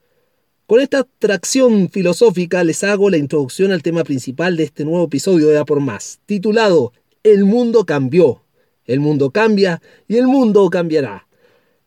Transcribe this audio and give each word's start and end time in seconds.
Con 0.70 0.82
esta 0.82 1.04
tracción 1.18 1.90
filosófica 1.90 2.64
les 2.64 2.84
hago 2.84 3.10
la 3.10 3.18
introducción 3.18 3.72
al 3.72 3.82
tema 3.82 4.04
principal 4.04 4.56
de 4.56 4.66
este 4.66 4.86
nuevo 4.86 5.06
episodio 5.06 5.48
de 5.48 5.58
A 5.58 5.66
por 5.66 5.80
Más, 5.80 6.20
titulado 6.28 6.94
El 7.24 7.44
mundo 7.44 7.88
cambió. 7.88 8.44
El 8.86 9.00
mundo 9.00 9.32
cambia 9.32 9.82
y 10.08 10.18
el 10.18 10.28
mundo 10.28 10.70
cambiará. 10.70 11.28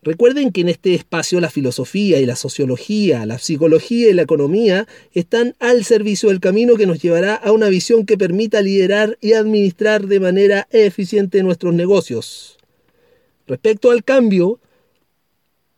Recuerden 0.03 0.51
que 0.51 0.63
en 0.63 0.69
este 0.69 0.95
espacio 0.95 1.39
la 1.39 1.49
filosofía 1.49 2.19
y 2.19 2.27
la 2.27 2.35
sociología, 2.35 3.25
la 3.25 3.39
psicología 3.39 4.11
y 4.11 4.15
la 4.15 4.23
economía 4.23 4.89
están 5.13 5.55
al 5.61 5.85
servicio 5.85 6.31
del 6.31 6.41
camino 6.41 6.75
que 6.75 6.87
nos 6.87 7.01
llevará 7.01 7.37
a 7.37 7.53
una 7.53 7.69
visión 7.69 8.05
que 8.05 8.19
permita 8.19 8.63
liderar 8.63 9.17
y 9.21 9.35
administrar 9.35 10.09
de 10.09 10.19
manera 10.19 10.67
eficiente 10.73 11.45
nuestros 11.45 11.73
negocios. 11.73 12.59
Respecto 13.47 13.93
al 13.93 14.03
cambio, 14.03 14.59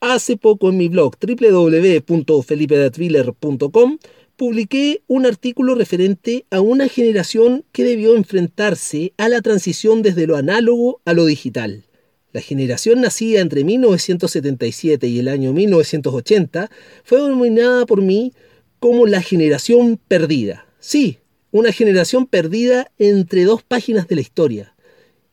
Hace 0.07 0.37
poco 0.37 0.69
en 0.69 0.77
mi 0.77 0.89
blog 0.89 1.15
www.felipedatviller.com 1.19 3.99
publiqué 4.37 5.01
un 5.07 5.25
artículo 5.25 5.75
referente 5.75 6.45
a 6.51 6.61
una 6.61 6.89
generación 6.89 7.65
que 7.73 7.85
debió 7.85 8.15
enfrentarse 8.15 9.15
a 9.17 9.31
la 9.31 9.41
transición 9.41 10.03
desde 10.03 10.27
lo 10.27 10.37
análogo 10.37 11.01
a 11.07 11.15
lo 11.15 11.25
digital. 11.25 11.85
La 12.33 12.43
generación 12.43 13.01
nacida 13.01 13.41
entre 13.41 13.65
1977 13.65 15.07
y 15.07 15.21
el 15.21 15.29
año 15.29 15.55
1980 15.55 16.71
fue 17.03 17.23
denominada 17.23 17.87
por 17.87 18.03
mí 18.03 18.35
como 18.81 19.07
la 19.07 19.23
generación 19.23 19.99
perdida. 20.07 20.67
Sí, 20.81 21.17
una 21.51 21.73
generación 21.73 22.27
perdida 22.27 22.93
entre 22.99 23.45
dos 23.45 23.63
páginas 23.63 24.07
de 24.07 24.17
la 24.17 24.21
historia. 24.21 24.75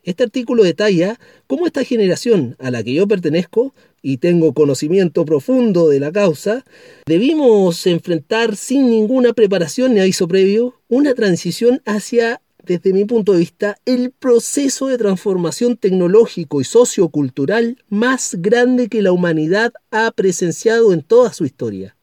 Este 0.02 0.24
artículo 0.24 0.64
detalla 0.64 1.20
cómo 1.46 1.66
esta 1.66 1.84
generación 1.84 2.56
a 2.58 2.70
la 2.70 2.82
que 2.82 2.94
yo 2.94 3.06
pertenezco 3.06 3.74
y 4.02 4.18
tengo 4.18 4.52
conocimiento 4.52 5.24
profundo 5.24 5.88
de 5.88 6.00
la 6.00 6.10
causa, 6.12 6.64
debimos 7.06 7.86
enfrentar 7.86 8.56
sin 8.56 8.90
ninguna 8.90 9.32
preparación 9.32 9.94
ni 9.94 10.00
aviso 10.00 10.26
previo 10.26 10.80
una 10.88 11.14
transición 11.14 11.80
hacia, 11.86 12.42
desde 12.64 12.92
mi 12.92 13.04
punto 13.04 13.32
de 13.32 13.38
vista, 13.38 13.78
el 13.86 14.10
proceso 14.10 14.88
de 14.88 14.98
transformación 14.98 15.76
tecnológico 15.76 16.60
y 16.60 16.64
sociocultural 16.64 17.78
más 17.88 18.36
grande 18.40 18.88
que 18.88 19.02
la 19.02 19.12
humanidad 19.12 19.72
ha 19.92 20.10
presenciado 20.10 20.92
en 20.92 21.02
toda 21.02 21.32
su 21.32 21.44
historia. 21.44 21.96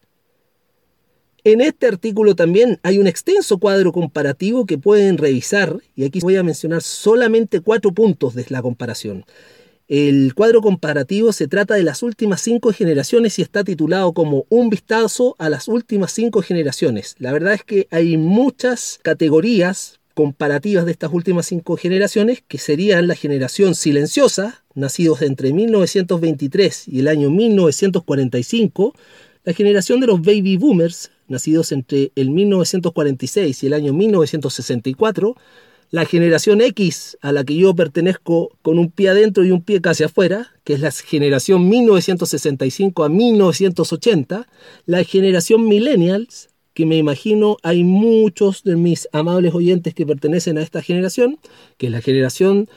En 1.45 1.61
este 1.61 1.87
artículo 1.87 2.35
también 2.35 2.79
hay 2.83 2.97
un 2.97 3.07
extenso 3.07 3.59
cuadro 3.59 3.93
comparativo 3.93 4.65
que 4.65 4.77
pueden 4.77 5.17
revisar 5.17 5.77
y 5.95 6.03
aquí 6.03 6.19
voy 6.19 6.35
a 6.35 6.43
mencionar 6.43 6.81
solamente 6.81 7.61
cuatro 7.61 7.93
puntos 7.93 8.35
de 8.35 8.45
la 8.49 8.61
comparación. 8.61 9.25
El 9.89 10.35
cuadro 10.35 10.61
comparativo 10.61 11.33
se 11.33 11.47
trata 11.47 11.73
de 11.73 11.81
las 11.81 12.03
últimas 12.03 12.41
cinco 12.41 12.71
generaciones 12.71 13.39
y 13.39 13.41
está 13.41 13.63
titulado 13.63 14.13
como 14.13 14.45
Un 14.47 14.69
vistazo 14.69 15.35
a 15.39 15.49
las 15.49 15.67
últimas 15.67 16.11
cinco 16.11 16.43
generaciones. 16.43 17.15
La 17.17 17.33
verdad 17.33 17.55
es 17.55 17.63
que 17.63 17.87
hay 17.89 18.15
muchas 18.15 18.99
categorías 19.01 19.99
comparativas 20.13 20.85
de 20.85 20.91
estas 20.91 21.11
últimas 21.11 21.47
cinco 21.47 21.75
generaciones 21.75 22.43
que 22.47 22.59
serían 22.59 23.07
la 23.07 23.15
generación 23.15 23.73
silenciosa, 23.73 24.63
nacidos 24.75 25.23
entre 25.23 25.53
1923 25.53 26.87
y 26.87 26.99
el 26.99 27.07
año 27.07 27.31
1945, 27.31 28.93
la 29.43 29.53
generación 29.53 30.01
de 30.01 30.05
los 30.05 30.21
baby 30.21 30.57
boomers, 30.57 31.09
nacidos 31.27 31.71
entre 31.71 32.11
el 32.13 32.29
1946 32.29 33.63
y 33.63 33.65
el 33.65 33.73
año 33.73 33.93
1964, 33.93 35.35
la 35.91 36.05
generación 36.05 36.61
X 36.61 37.17
a 37.21 37.31
la 37.31 37.43
que 37.43 37.55
yo 37.55 37.75
pertenezco 37.75 38.57
con 38.61 38.77
un 38.77 38.91
pie 38.91 39.09
adentro 39.09 39.43
y 39.43 39.51
un 39.51 39.61
pie 39.61 39.81
casi 39.81 40.03
afuera, 40.03 40.51
que 40.63 40.73
es 40.73 40.79
la 40.79 40.91
generación 40.91 41.67
1965 41.67 43.03
a 43.03 43.09
1980, 43.09 44.47
la 44.85 45.03
generación 45.03 45.67
millennials, 45.67 46.49
que 46.73 46.85
me 46.85 46.97
imagino 46.97 47.57
hay 47.63 47.83
muchos 47.83 48.63
de 48.63 48.75
mis 48.75 49.09
amables 49.11 49.53
oyentes 49.53 49.93
que 49.93 50.05
pertenecen 50.05 50.57
a 50.57 50.61
esta 50.61 50.81
generación, 50.81 51.39
que 51.77 51.87
es 51.87 51.91
la 51.91 52.01
generación 52.01 52.69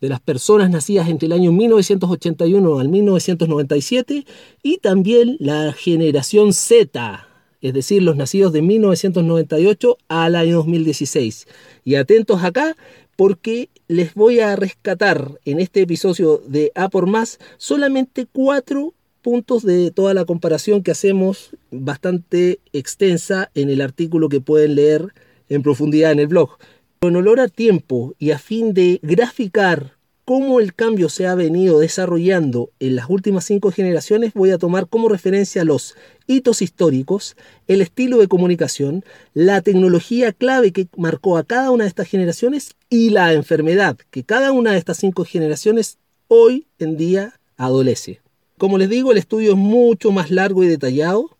de 0.00 0.08
las 0.08 0.20
personas 0.20 0.70
nacidas 0.70 1.08
entre 1.08 1.26
el 1.26 1.32
año 1.32 1.52
1981 1.52 2.78
al 2.78 2.88
1997, 2.88 4.24
y 4.62 4.78
también 4.78 5.36
la 5.40 5.72
generación 5.72 6.52
Z, 6.52 7.28
es 7.60 7.74
decir, 7.74 8.02
los 8.02 8.16
nacidos 8.16 8.52
de 8.52 8.62
1998 8.62 9.98
al 10.08 10.36
año 10.36 10.56
2016. 10.56 11.46
Y 11.84 11.94
atentos 11.96 12.42
acá 12.42 12.76
porque 13.16 13.68
les 13.86 14.14
voy 14.14 14.40
a 14.40 14.56
rescatar 14.56 15.38
en 15.44 15.60
este 15.60 15.82
episodio 15.82 16.38
de 16.46 16.72
A 16.74 16.88
por 16.88 17.06
Más 17.06 17.38
solamente 17.58 18.26
cuatro 18.30 18.94
puntos 19.20 19.62
de 19.62 19.90
toda 19.90 20.14
la 20.14 20.24
comparación 20.24 20.82
que 20.82 20.92
hacemos 20.92 21.50
bastante 21.70 22.60
extensa 22.72 23.50
en 23.54 23.68
el 23.68 23.82
artículo 23.82 24.28
que 24.28 24.40
pueden 24.40 24.74
leer 24.74 25.12
en 25.48 25.62
profundidad 25.62 26.12
en 26.12 26.20
el 26.20 26.28
blog. 26.28 26.56
En 27.02 27.16
olor 27.16 27.40
a 27.40 27.48
tiempo 27.48 28.14
y 28.18 28.30
a 28.30 28.38
fin 28.38 28.72
de 28.72 29.00
graficar 29.02 29.99
cómo 30.30 30.60
el 30.60 30.74
cambio 30.74 31.08
se 31.08 31.26
ha 31.26 31.34
venido 31.34 31.80
desarrollando 31.80 32.70
en 32.78 32.94
las 32.94 33.10
últimas 33.10 33.44
cinco 33.46 33.72
generaciones, 33.72 34.32
voy 34.32 34.52
a 34.52 34.58
tomar 34.58 34.86
como 34.86 35.08
referencia 35.08 35.64
los 35.64 35.96
hitos 36.28 36.62
históricos, 36.62 37.34
el 37.66 37.80
estilo 37.80 38.18
de 38.18 38.28
comunicación, 38.28 39.04
la 39.34 39.60
tecnología 39.60 40.32
clave 40.32 40.70
que 40.70 40.86
marcó 40.96 41.36
a 41.36 41.42
cada 41.42 41.72
una 41.72 41.82
de 41.82 41.88
estas 41.88 42.06
generaciones 42.06 42.76
y 42.88 43.10
la 43.10 43.32
enfermedad 43.32 43.98
que 44.12 44.22
cada 44.22 44.52
una 44.52 44.70
de 44.70 44.78
estas 44.78 44.98
cinco 44.98 45.24
generaciones 45.24 45.98
hoy 46.28 46.68
en 46.78 46.96
día 46.96 47.40
adolece. 47.56 48.20
Como 48.56 48.78
les 48.78 48.88
digo, 48.88 49.10
el 49.10 49.18
estudio 49.18 49.50
es 49.50 49.58
mucho 49.58 50.12
más 50.12 50.30
largo 50.30 50.62
y 50.62 50.68
detallado, 50.68 51.36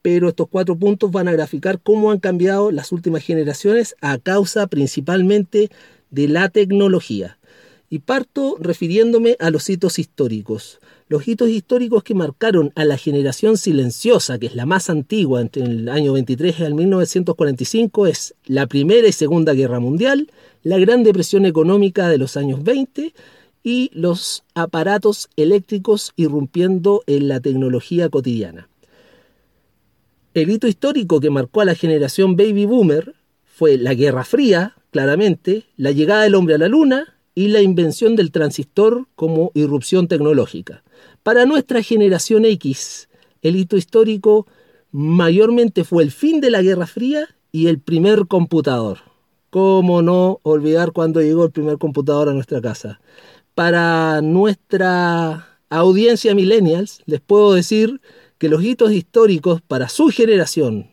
pero 0.00 0.30
estos 0.30 0.48
cuatro 0.48 0.74
puntos 0.74 1.10
van 1.10 1.28
a 1.28 1.32
graficar 1.32 1.82
cómo 1.82 2.10
han 2.10 2.18
cambiado 2.18 2.70
las 2.70 2.92
últimas 2.92 3.24
generaciones 3.24 3.94
a 4.00 4.16
causa 4.16 4.68
principalmente 4.68 5.68
de 6.08 6.28
la 6.28 6.48
tecnología. 6.48 7.36
Y 7.92 7.98
parto 7.98 8.56
refiriéndome 8.58 9.36
a 9.38 9.50
los 9.50 9.68
hitos 9.68 9.98
históricos. 9.98 10.80
Los 11.08 11.28
hitos 11.28 11.50
históricos 11.50 12.02
que 12.02 12.14
marcaron 12.14 12.72
a 12.74 12.86
la 12.86 12.96
generación 12.96 13.58
silenciosa, 13.58 14.38
que 14.38 14.46
es 14.46 14.54
la 14.56 14.64
más 14.64 14.88
antigua 14.88 15.42
entre 15.42 15.64
el 15.64 15.90
año 15.90 16.14
23 16.14 16.58
y 16.58 16.62
el 16.62 16.74
1945, 16.74 18.06
es 18.06 18.34
la 18.46 18.66
Primera 18.66 19.06
y 19.06 19.12
Segunda 19.12 19.52
Guerra 19.52 19.78
Mundial, 19.78 20.30
la 20.62 20.78
Gran 20.78 21.02
Depresión 21.02 21.44
Económica 21.44 22.08
de 22.08 22.16
los 22.16 22.38
años 22.38 22.64
20 22.64 23.12
y 23.62 23.90
los 23.92 24.42
aparatos 24.54 25.28
eléctricos 25.36 26.14
irrumpiendo 26.16 27.02
en 27.06 27.28
la 27.28 27.40
tecnología 27.40 28.08
cotidiana. 28.08 28.70
El 30.32 30.48
hito 30.48 30.66
histórico 30.66 31.20
que 31.20 31.28
marcó 31.28 31.60
a 31.60 31.66
la 31.66 31.74
generación 31.74 32.36
baby 32.36 32.64
boomer 32.64 33.14
fue 33.44 33.76
la 33.76 33.92
Guerra 33.92 34.24
Fría, 34.24 34.76
claramente, 34.92 35.64
la 35.76 35.90
llegada 35.90 36.22
del 36.22 36.36
hombre 36.36 36.54
a 36.54 36.58
la 36.58 36.68
Luna 36.68 37.18
y 37.34 37.48
la 37.48 37.62
invención 37.62 38.16
del 38.16 38.30
transistor 38.30 39.06
como 39.14 39.50
irrupción 39.54 40.08
tecnológica. 40.08 40.82
Para 41.22 41.46
nuestra 41.46 41.82
generación 41.82 42.44
X, 42.44 43.08
el 43.42 43.56
hito 43.56 43.76
histórico 43.76 44.46
mayormente 44.90 45.84
fue 45.84 46.02
el 46.02 46.10
fin 46.10 46.40
de 46.40 46.50
la 46.50 46.62
Guerra 46.62 46.86
Fría 46.86 47.28
y 47.50 47.68
el 47.68 47.78
primer 47.78 48.26
computador. 48.26 48.98
¿Cómo 49.50 50.02
no 50.02 50.40
olvidar 50.42 50.92
cuando 50.92 51.20
llegó 51.20 51.44
el 51.44 51.50
primer 51.50 51.78
computador 51.78 52.28
a 52.28 52.34
nuestra 52.34 52.60
casa? 52.60 53.00
Para 53.54 54.22
nuestra 54.22 55.58
audiencia 55.68 56.34
millennials, 56.34 57.02
les 57.06 57.20
puedo 57.20 57.52
decir 57.52 58.00
que 58.38 58.48
los 58.48 58.62
hitos 58.64 58.92
históricos 58.92 59.60
para 59.62 59.88
su 59.88 60.08
generación 60.08 60.90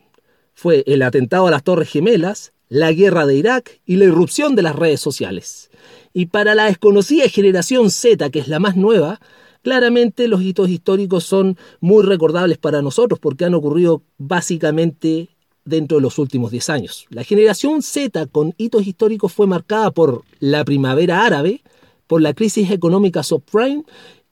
fue 0.53 0.83
el 0.87 1.01
atentado 1.03 1.47
a 1.47 1.51
las 1.51 1.63
Torres 1.63 1.89
Gemelas, 1.89 2.51
la 2.67 2.91
guerra 2.91 3.25
de 3.25 3.35
Irak 3.35 3.79
y 3.85 3.95
la 3.95 4.05
irrupción 4.05 4.55
de 4.55 4.61
las 4.61 4.75
redes 4.75 4.99
sociales. 4.99 5.68
Y 6.13 6.27
para 6.27 6.55
la 6.55 6.65
desconocida 6.65 7.29
generación 7.29 7.91
Z, 7.91 8.29
que 8.29 8.39
es 8.39 8.47
la 8.47 8.59
más 8.59 8.75
nueva, 8.75 9.19
claramente 9.61 10.27
los 10.27 10.41
hitos 10.41 10.69
históricos 10.69 11.23
son 11.23 11.57
muy 11.79 12.03
recordables 12.03 12.57
para 12.57 12.81
nosotros 12.81 13.19
porque 13.19 13.45
han 13.45 13.53
ocurrido 13.53 14.03
básicamente 14.17 15.29
dentro 15.65 15.97
de 15.97 16.01
los 16.01 16.17
últimos 16.17 16.51
10 16.51 16.69
años. 16.69 17.05
La 17.09 17.23
generación 17.23 17.81
Z 17.81 18.27
con 18.27 18.53
hitos 18.57 18.87
históricos 18.87 19.33
fue 19.33 19.47
marcada 19.47 19.91
por 19.91 20.23
la 20.39 20.65
primavera 20.65 21.25
árabe, 21.25 21.61
por 22.07 22.21
la 22.21 22.33
crisis 22.33 22.71
económica 22.71 23.23
subprime 23.23 23.83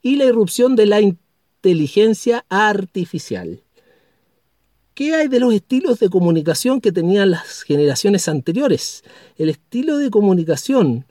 y 0.02 0.16
la 0.16 0.24
irrupción 0.24 0.74
de 0.74 0.86
la 0.86 1.00
inteligencia 1.00 2.44
artificial. 2.48 3.62
¿Qué 4.94 5.14
hay 5.14 5.28
de 5.28 5.38
los 5.38 5.54
estilos 5.54 6.00
de 6.00 6.08
comunicación 6.08 6.80
que 6.80 6.90
tenían 6.90 7.30
las 7.30 7.62
generaciones 7.62 8.26
anteriores? 8.26 9.04
El 9.36 9.48
estilo 9.48 9.96
de 9.96 10.10
comunicación 10.10 11.06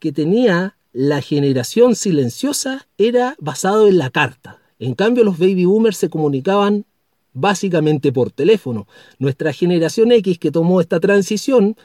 que 0.00 0.12
tenía 0.12 0.76
la 0.92 1.22
generación 1.22 1.94
silenciosa 1.94 2.88
era 2.98 3.36
basado 3.38 3.86
en 3.86 3.98
la 3.98 4.10
carta. 4.10 4.60
En 4.80 4.94
cambio, 4.94 5.22
los 5.22 5.38
baby 5.38 5.66
boomers 5.66 5.98
se 5.98 6.10
comunicaban 6.10 6.86
básicamente 7.32 8.12
por 8.12 8.32
teléfono. 8.32 8.88
Nuestra 9.18 9.52
generación 9.52 10.10
X 10.10 10.38
que 10.38 10.50
tomó 10.50 10.80
esta 10.80 10.98
transición, 10.98 11.76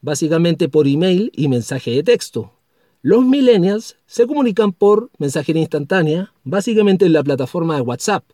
básicamente 0.00 0.68
por 0.68 0.86
email 0.86 1.30
y 1.34 1.48
mensaje 1.48 1.90
de 1.90 2.02
texto. 2.02 2.52
Los 3.02 3.24
millennials 3.26 3.96
se 4.06 4.26
comunican 4.26 4.72
por 4.72 5.10
mensajería 5.18 5.60
instantánea, 5.60 6.32
básicamente 6.42 7.04
en 7.04 7.12
la 7.12 7.22
plataforma 7.22 7.76
de 7.76 7.82
WhatsApp, 7.82 8.24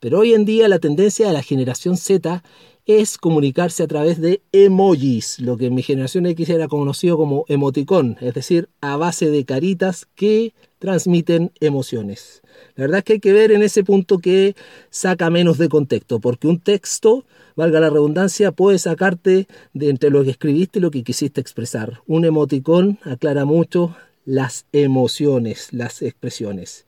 pero 0.00 0.18
hoy 0.18 0.34
en 0.34 0.44
día 0.44 0.68
la 0.68 0.80
tendencia 0.80 1.28
de 1.28 1.32
la 1.32 1.42
generación 1.42 1.96
Z 1.96 2.42
es 2.86 3.18
comunicarse 3.18 3.82
a 3.82 3.88
través 3.88 4.20
de 4.20 4.42
emojis, 4.52 5.40
lo 5.40 5.56
que 5.56 5.66
en 5.66 5.74
mi 5.74 5.82
generación 5.82 6.24
X 6.26 6.48
era 6.48 6.68
conocido 6.68 7.16
como 7.16 7.44
emoticón, 7.48 8.16
es 8.20 8.32
decir, 8.34 8.68
a 8.80 8.96
base 8.96 9.28
de 9.28 9.44
caritas 9.44 10.06
que 10.14 10.54
transmiten 10.78 11.50
emociones. 11.60 12.42
La 12.76 12.82
verdad 12.82 12.98
es 12.98 13.04
que 13.04 13.12
hay 13.14 13.20
que 13.20 13.32
ver 13.32 13.50
en 13.50 13.62
ese 13.62 13.82
punto 13.82 14.18
que 14.18 14.54
saca 14.90 15.30
menos 15.30 15.58
de 15.58 15.68
contexto, 15.68 16.20
porque 16.20 16.46
un 16.46 16.60
texto, 16.60 17.24
valga 17.56 17.80
la 17.80 17.90
redundancia, 17.90 18.52
puede 18.52 18.78
sacarte 18.78 19.48
de 19.74 19.88
entre 19.88 20.10
lo 20.10 20.22
que 20.22 20.30
escribiste 20.30 20.78
y 20.78 20.82
lo 20.82 20.92
que 20.92 21.02
quisiste 21.02 21.40
expresar. 21.40 22.02
Un 22.06 22.24
emoticón 22.24 23.00
aclara 23.02 23.44
mucho, 23.44 23.96
las 24.24 24.66
emociones, 24.72 25.72
las 25.72 26.02
expresiones. 26.02 26.86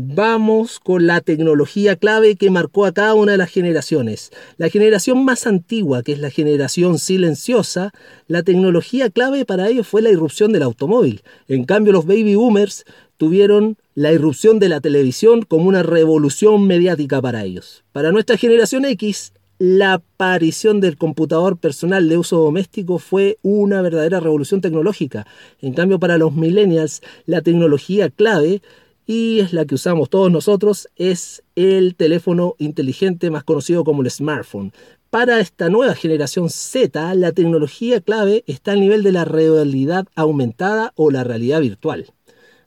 Vamos 0.00 0.78
con 0.78 1.08
la 1.08 1.20
tecnología 1.20 1.96
clave 1.96 2.36
que 2.36 2.50
marcó 2.50 2.86
a 2.86 2.92
cada 2.92 3.14
una 3.14 3.32
de 3.32 3.38
las 3.38 3.50
generaciones. 3.50 4.30
La 4.56 4.68
generación 4.68 5.24
más 5.24 5.44
antigua, 5.44 6.04
que 6.04 6.12
es 6.12 6.20
la 6.20 6.30
generación 6.30 7.00
silenciosa, 7.00 7.90
la 8.28 8.44
tecnología 8.44 9.10
clave 9.10 9.44
para 9.44 9.68
ellos 9.68 9.88
fue 9.88 10.00
la 10.00 10.10
irrupción 10.10 10.52
del 10.52 10.62
automóvil. 10.62 11.22
En 11.48 11.64
cambio, 11.64 11.92
los 11.92 12.06
baby 12.06 12.36
boomers 12.36 12.84
tuvieron 13.16 13.76
la 13.96 14.12
irrupción 14.12 14.60
de 14.60 14.68
la 14.68 14.80
televisión 14.80 15.42
como 15.42 15.68
una 15.68 15.82
revolución 15.82 16.64
mediática 16.64 17.20
para 17.20 17.42
ellos. 17.42 17.82
Para 17.90 18.12
nuestra 18.12 18.36
generación 18.36 18.84
X, 18.84 19.32
la 19.58 19.94
aparición 19.94 20.80
del 20.80 20.96
computador 20.96 21.58
personal 21.58 22.08
de 22.08 22.18
uso 22.18 22.38
doméstico 22.38 23.00
fue 23.00 23.38
una 23.42 23.82
verdadera 23.82 24.20
revolución 24.20 24.60
tecnológica. 24.60 25.26
En 25.60 25.72
cambio, 25.74 25.98
para 25.98 26.18
los 26.18 26.34
millennials, 26.34 27.02
la 27.26 27.42
tecnología 27.42 28.10
clave, 28.10 28.62
y 29.08 29.40
es 29.40 29.54
la 29.54 29.64
que 29.64 29.74
usamos 29.74 30.10
todos 30.10 30.30
nosotros, 30.30 30.86
es 30.94 31.42
el 31.56 31.96
teléfono 31.96 32.56
inteligente 32.58 33.30
más 33.30 33.42
conocido 33.42 33.82
como 33.82 34.02
el 34.02 34.10
smartphone. 34.10 34.70
Para 35.08 35.40
esta 35.40 35.70
nueva 35.70 35.94
generación 35.94 36.50
Z, 36.50 37.14
la 37.14 37.32
tecnología 37.32 38.02
clave 38.02 38.44
está 38.46 38.72
al 38.72 38.80
nivel 38.80 39.02
de 39.02 39.12
la 39.12 39.24
realidad 39.24 40.06
aumentada 40.14 40.92
o 40.94 41.10
la 41.10 41.24
realidad 41.24 41.62
virtual 41.62 42.12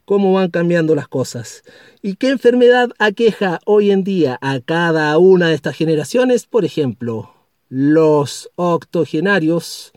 cómo 0.04 0.34
van 0.34 0.50
cambiando 0.50 0.94
las 0.94 1.08
cosas. 1.08 1.64
¿Y 2.02 2.16
qué 2.16 2.30
enfermedad 2.30 2.90
aqueja 3.00 3.62
hoy 3.66 3.92
en 3.92 4.04
día 4.04 4.38
a 4.42 4.60
cada 4.60 5.18
una 5.20 5.48
de 5.48 5.54
estas 5.54 5.78
generaciones? 5.78 6.48
Por 6.48 6.66
ejemplo, 6.66 7.34
los 7.70 8.50
octogenarios 8.56 9.94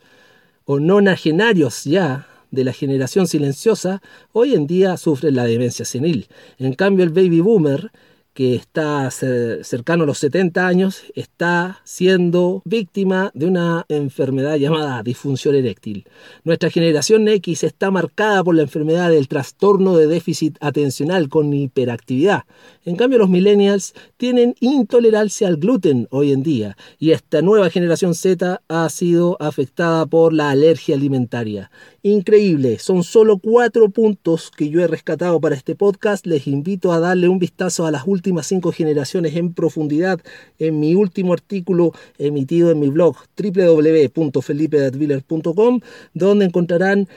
o 0.67 0.79
nonagenarios 0.79 1.83
ya 1.83 2.29
de 2.55 2.65
la 2.65 2.73
generación 2.73 3.27
silenciosa 3.27 4.03
hoy 4.33 4.55
en 4.55 4.67
día 4.67 4.97
sufren 4.97 5.35
la 5.35 5.45
demencia 5.45 5.85
senil. 5.85 6.29
En 6.59 6.75
cambio, 6.75 7.05
el 7.05 7.11
baby 7.11 7.41
boomer 7.41 7.91
que 8.35 8.57
está 8.57 9.09
cercano 9.13 10.03
a 10.03 10.07
los 10.07 10.19
70 10.19 10.67
años, 10.67 11.05
está 11.15 11.81
siendo 11.85 12.63
víctima 12.65 13.31
de 13.33 13.47
una 13.47 13.87
enfermedad 13.89 14.57
llamada 14.57 15.05
disfunción 15.05 15.55
eréctil. 15.55 16.05
Nuestra 16.43 16.69
generación 16.69 17.29
X 17.29 17.63
está 17.63 17.93
marcada 17.93 18.43
por 18.43 18.57
la 18.57 18.63
enfermedad 18.63 19.11
del 19.11 19.29
trastorno 19.29 19.97
de 19.97 20.09
déficit 20.09 20.57
atencional 20.61 21.29
con 21.29 21.55
hiperactividad. 21.55 22.43
En 22.85 22.97
cambio, 22.97 23.21
los 23.21 23.31
millennials 23.31 23.95
tienen 24.17 24.57
intolerancia 24.59 25.47
al 25.47 25.57
gluten 25.57 26.09
hoy 26.11 26.33
en 26.33 26.43
día 26.43 26.77
y 26.99 27.13
esta 27.13 27.41
nueva 27.41 27.71
generación 27.71 28.17
Z 28.17 28.63
ha 28.67 28.89
sido 28.89 29.37
afectada 29.41 30.07
por 30.07 30.33
la 30.33 30.51
alergia 30.51 30.97
alimentaria. 30.97 31.71
Increíble, 32.03 32.81
son 32.81 33.05
solo 33.05 33.39
cuatro 33.39 33.89
puntos 33.89 34.51
que 34.51 34.69
yo 34.69 34.83
he 34.83 34.87
rescatado 34.87 35.41
para 35.41 35.55
este 35.55 35.75
podcast. 35.75 36.27
Les 36.27 36.47
invito 36.49 36.93
a 36.93 37.01
darle 37.01 37.29
un 37.29 37.39
vistazo 37.39 37.87
a 37.87 37.91
las 37.91 38.03
últimas 38.07 38.24
cinco 38.43 38.73
generaciones 38.73 39.37
en 39.37 39.55
profundidad 39.55 40.21
en 40.59 40.81
mi 40.81 40.95
último 40.95 41.33
artículo 41.33 41.93
emitido 42.19 42.71
en 42.71 42.81
mi 42.81 42.89
blog 42.89 43.17
www.felipedadviller.com, 43.37 45.81
donde 46.15 46.45
encontrarán 46.45 47.09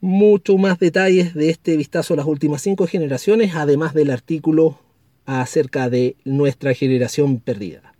mucho 0.00 0.56
más 0.58 0.78
detalles 0.78 1.34
de 1.34 1.50
este 1.50 1.76
vistazo 1.76 2.14
a 2.14 2.18
las 2.18 2.26
últimas 2.26 2.62
cinco 2.62 2.86
generaciones, 2.86 3.54
además 3.54 3.94
del 3.94 4.10
artículo 4.10 4.78
acerca 5.24 5.88
de 5.88 6.16
nuestra 6.24 6.74
generación 6.74 7.40
perdida. 7.40 7.94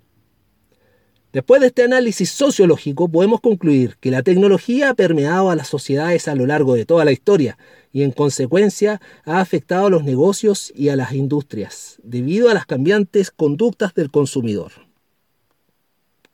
Después 1.32 1.61
de 1.61 1.68
este 1.68 1.82
análisis 1.82 2.30
sociológico 2.30 3.08
podemos 3.08 3.40
concluir 3.40 3.96
que 4.00 4.11
la 4.12 4.23
tecnología 4.23 4.90
ha 4.90 4.94
permeado 4.94 5.50
a 5.50 5.56
las 5.56 5.66
sociedades 5.66 6.28
a 6.28 6.37
lo 6.37 6.46
largo 6.46 6.75
de 6.75 6.87
toda 6.87 7.04
la 7.04 7.11
historia 7.11 7.58
y 7.94 8.02
en 8.02 8.10
consecuencia 8.10 9.00
ha 9.24 9.40
afectado 9.40 9.86
a 9.86 9.90
los 9.90 10.04
negocios 10.04 10.70
y 10.76 10.90
a 10.90 10.96
las 10.96 11.14
industrias 11.14 11.98
debido 12.02 12.50
a 12.50 12.54
las 12.54 12.66
cambiantes 12.66 13.30
conductas 13.30 13.94
del 13.94 14.10
consumidor. 14.10 14.72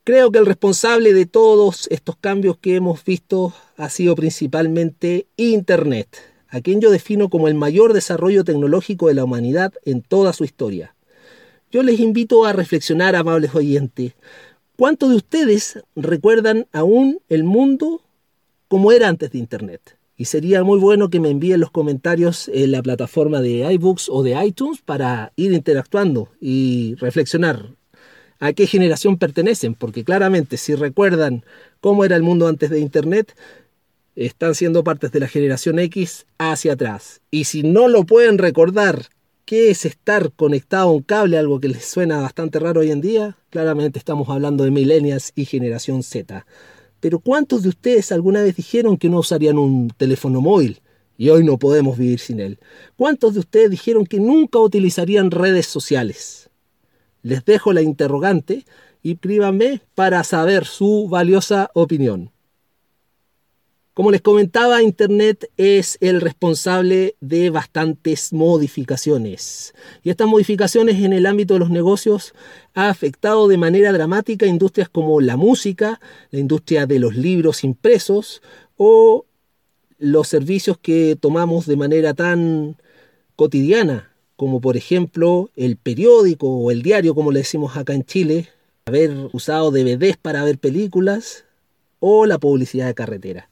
Creo 0.02 0.32
que 0.32 0.40
el 0.40 0.46
responsable 0.46 1.12
de 1.12 1.26
todos 1.26 1.86
estos 1.92 2.16
cambios 2.16 2.56
que 2.56 2.74
hemos 2.74 3.04
visto 3.04 3.54
ha 3.76 3.90
sido 3.90 4.16
principalmente 4.16 5.26
Internet, 5.36 6.08
a 6.48 6.60
quien 6.60 6.80
yo 6.80 6.90
defino 6.90 7.28
como 7.28 7.46
el 7.46 7.54
mayor 7.54 7.92
desarrollo 7.92 8.42
tecnológico 8.42 9.06
de 9.06 9.14
la 9.14 9.24
humanidad 9.24 9.72
en 9.84 10.02
toda 10.02 10.32
su 10.32 10.42
historia. 10.42 10.96
Yo 11.70 11.84
les 11.84 12.00
invito 12.00 12.44
a 12.44 12.52
reflexionar, 12.52 13.14
amables 13.14 13.54
oyentes, 13.54 14.14
¿Cuántos 14.80 15.10
de 15.10 15.16
ustedes 15.16 15.78
recuerdan 15.94 16.66
aún 16.72 17.20
el 17.28 17.44
mundo 17.44 18.00
como 18.66 18.92
era 18.92 19.08
antes 19.08 19.30
de 19.30 19.38
Internet? 19.38 19.98
Y 20.20 20.26
sería 20.26 20.62
muy 20.64 20.78
bueno 20.78 21.08
que 21.08 21.18
me 21.18 21.30
envíen 21.30 21.60
los 21.60 21.70
comentarios 21.70 22.50
en 22.52 22.72
la 22.72 22.82
plataforma 22.82 23.40
de 23.40 23.72
iBooks 23.72 24.10
o 24.10 24.22
de 24.22 24.36
iTunes 24.44 24.82
para 24.82 25.32
ir 25.34 25.50
interactuando 25.50 26.28
y 26.42 26.94
reflexionar 26.96 27.70
a 28.38 28.52
qué 28.52 28.66
generación 28.66 29.16
pertenecen, 29.16 29.74
porque 29.74 30.04
claramente 30.04 30.58
si 30.58 30.74
recuerdan 30.74 31.42
cómo 31.80 32.04
era 32.04 32.16
el 32.16 32.22
mundo 32.22 32.48
antes 32.48 32.68
de 32.68 32.80
Internet, 32.80 33.34
están 34.14 34.54
siendo 34.54 34.84
partes 34.84 35.10
de 35.10 35.20
la 35.20 35.26
generación 35.26 35.78
X 35.78 36.26
hacia 36.36 36.74
atrás. 36.74 37.22
Y 37.30 37.44
si 37.44 37.62
no 37.62 37.88
lo 37.88 38.04
pueden 38.04 38.36
recordar, 38.36 39.06
¿qué 39.46 39.70
es 39.70 39.86
estar 39.86 40.32
conectado 40.32 40.90
a 40.90 40.92
un 40.92 41.02
cable? 41.02 41.38
Algo 41.38 41.60
que 41.60 41.68
les 41.68 41.86
suena 41.86 42.20
bastante 42.20 42.58
raro 42.58 42.82
hoy 42.82 42.90
en 42.90 43.00
día. 43.00 43.38
Claramente 43.48 43.98
estamos 43.98 44.28
hablando 44.28 44.64
de 44.64 44.70
millennials 44.70 45.32
y 45.34 45.46
generación 45.46 46.02
Z. 46.02 46.44
Pero 47.00 47.19
¿cuántos 47.19 47.62
de 47.62 47.71
ustedes 47.71 48.12
alguna 48.12 48.42
vez 48.42 48.57
dijeron 48.57 48.97
que 48.97 49.09
no 49.09 49.19
usarían 49.19 49.59
un 49.59 49.88
teléfono 49.97 50.40
móvil? 50.40 50.80
Y 51.16 51.28
hoy 51.30 51.45
no 51.45 51.59
podemos 51.59 51.99
vivir 51.99 52.19
sin 52.21 52.40
él. 52.40 52.59
¿Cuántos 52.97 53.35
de 53.35 53.40
ustedes 53.40 53.71
dijeron 53.71 54.07
que 54.07 54.21
nunca 54.21 54.59
utilizarían 54.59 55.30
redes 55.30 55.66
sociales? 55.66 56.50
Les 57.23 57.45
dejo 57.45 57.73
la 57.73 57.83
interrogante 57.83 58.64
y 59.02 59.16
príbanme 59.16 59.83
para 59.95 60.25
saber 60.25 60.64
su 60.64 61.09
valiosa 61.09 61.71
opinión. 61.75 62.30
Como 63.92 64.12
les 64.12 64.20
comentaba, 64.20 64.85
Internet 64.85 65.50
es 65.56 65.99
el 66.00 66.20
responsable 66.20 67.16
de 67.20 67.50
bastantes 67.50 68.32
modificaciones. 68.32 69.75
Y 70.04 70.11
estas 70.11 70.28
modificaciones 70.28 71.02
en 71.02 71.12
el 71.12 71.26
ámbito 71.26 71.54
de 71.54 71.61
los 71.61 71.70
negocios 71.70 72.32
ha 72.73 72.88
afectado 72.88 73.49
de 73.49 73.59
manera 73.59 73.92
dramática 73.92 74.47
industrias 74.47 74.88
como 74.88 75.20
la 75.20 75.37
música, 75.37 76.00
la 76.30 76.38
industria 76.38 76.87
de 76.87 77.00
los 77.00 77.16
libros 77.16 77.64
impresos 77.64 78.42
o 78.76 79.26
los 79.99 80.28
servicios 80.28 80.78
que 80.78 81.16
tomamos 81.20 81.66
de 81.66 81.76
manera 81.76 82.14
tan 82.14 82.76
cotidiana, 83.35 84.12
como 84.37 84.61
por 84.61 84.76
ejemplo 84.76 85.50
el 85.56 85.76
periódico 85.76 86.49
o 86.49 86.70
el 86.70 86.82
diario, 86.82 87.16
como 87.16 87.32
le 87.32 87.40
decimos 87.40 87.76
acá 87.76 87.92
en 87.92 88.04
Chile, 88.04 88.49
haber 88.87 89.11
usado 89.32 89.73
DVDs 89.73 90.16
para 90.16 90.44
ver 90.44 90.59
películas 90.59 91.44
o 91.99 92.25
la 92.25 92.38
publicidad 92.38 92.87
de 92.87 92.94
carretera 92.94 93.50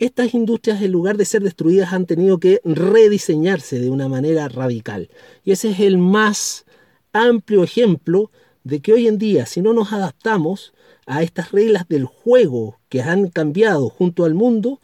estas 0.00 0.32
industrias 0.32 0.80
en 0.80 0.92
lugar 0.92 1.18
de 1.18 1.26
ser 1.26 1.42
destruidas 1.42 1.92
han 1.92 2.06
tenido 2.06 2.40
que 2.40 2.60
rediseñarse 2.64 3.78
de 3.78 3.90
una 3.90 4.08
manera 4.08 4.48
radical. 4.48 5.10
Y 5.44 5.52
ese 5.52 5.70
es 5.70 5.80
el 5.80 5.98
más 5.98 6.64
amplio 7.12 7.62
ejemplo 7.62 8.30
de 8.64 8.80
que 8.80 8.94
hoy 8.94 9.06
en 9.06 9.18
día, 9.18 9.44
si 9.44 9.60
no 9.60 9.74
nos 9.74 9.92
adaptamos 9.92 10.72
a 11.06 11.22
estas 11.22 11.52
reglas 11.52 11.86
del 11.86 12.06
juego 12.06 12.78
que 12.88 13.02
han 13.02 13.28
cambiado 13.28 13.90
junto 13.90 14.24
al 14.24 14.34
mundo, 14.34 14.80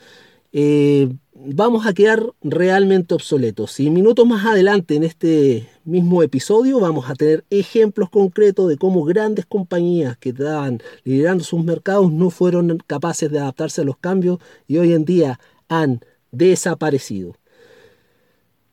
eh, 0.52 1.08
vamos 1.48 1.86
a 1.86 1.92
quedar 1.92 2.22
realmente 2.42 3.14
obsoletos. 3.14 3.78
Y 3.80 3.90
minutos 3.90 4.26
más 4.26 4.44
adelante 4.44 4.96
en 4.96 5.04
este 5.04 5.68
mismo 5.84 6.22
episodio 6.22 6.80
vamos 6.80 7.08
a 7.08 7.14
tener 7.14 7.44
ejemplos 7.50 8.10
concretos 8.10 8.68
de 8.68 8.76
cómo 8.76 9.04
grandes 9.04 9.46
compañías 9.46 10.16
que 10.18 10.30
estaban 10.30 10.82
liderando 11.04 11.44
sus 11.44 11.62
mercados 11.64 12.12
no 12.12 12.30
fueron 12.30 12.78
capaces 12.86 13.30
de 13.30 13.38
adaptarse 13.38 13.82
a 13.82 13.84
los 13.84 13.96
cambios 13.96 14.38
y 14.66 14.78
hoy 14.78 14.92
en 14.92 15.04
día 15.04 15.38
han 15.68 16.00
desaparecido. 16.32 17.36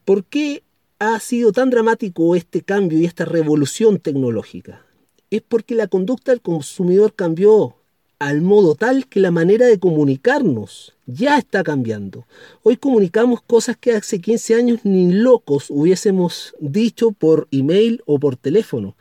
¿Por 0.06 0.26
qué 0.26 0.64
ha 1.00 1.20
sido 1.20 1.52
tan 1.52 1.70
dramático 1.70 2.36
este 2.36 2.62
cambio 2.62 3.00
y 3.00 3.06
esta 3.06 3.26
revolución 3.26 4.00
tecnológica? 4.00 4.86
Es 5.30 5.42
porque 5.42 5.76
la 5.76 5.88
conducta 5.88 6.32
del 6.32 6.42
consumidor 6.42 7.14
cambió 7.14 7.76
al 8.20 8.42
modo 8.42 8.76
tal 8.76 9.08
que 9.08 9.20
la 9.20 9.32
manera 9.32 9.66
de 9.66 9.80
comunicarnos 9.80 10.93
ya 11.06 11.38
está 11.38 11.64
cambiando. 11.64 12.26
Hoy 12.62 12.78
comunicamos 12.78 13.42
cosas 13.42 13.78
que 13.78 13.94
hace 13.94 14.20
15 14.20 14.56
años 14.56 14.80
ni 14.84 15.12
locos 15.12 15.70
hubiésemos 15.70 16.56
dicho 16.60 17.12
por 17.12 17.48
email 17.52 18.02
o 18.06 18.20
por 18.20 18.36
teléfono. 18.38 18.96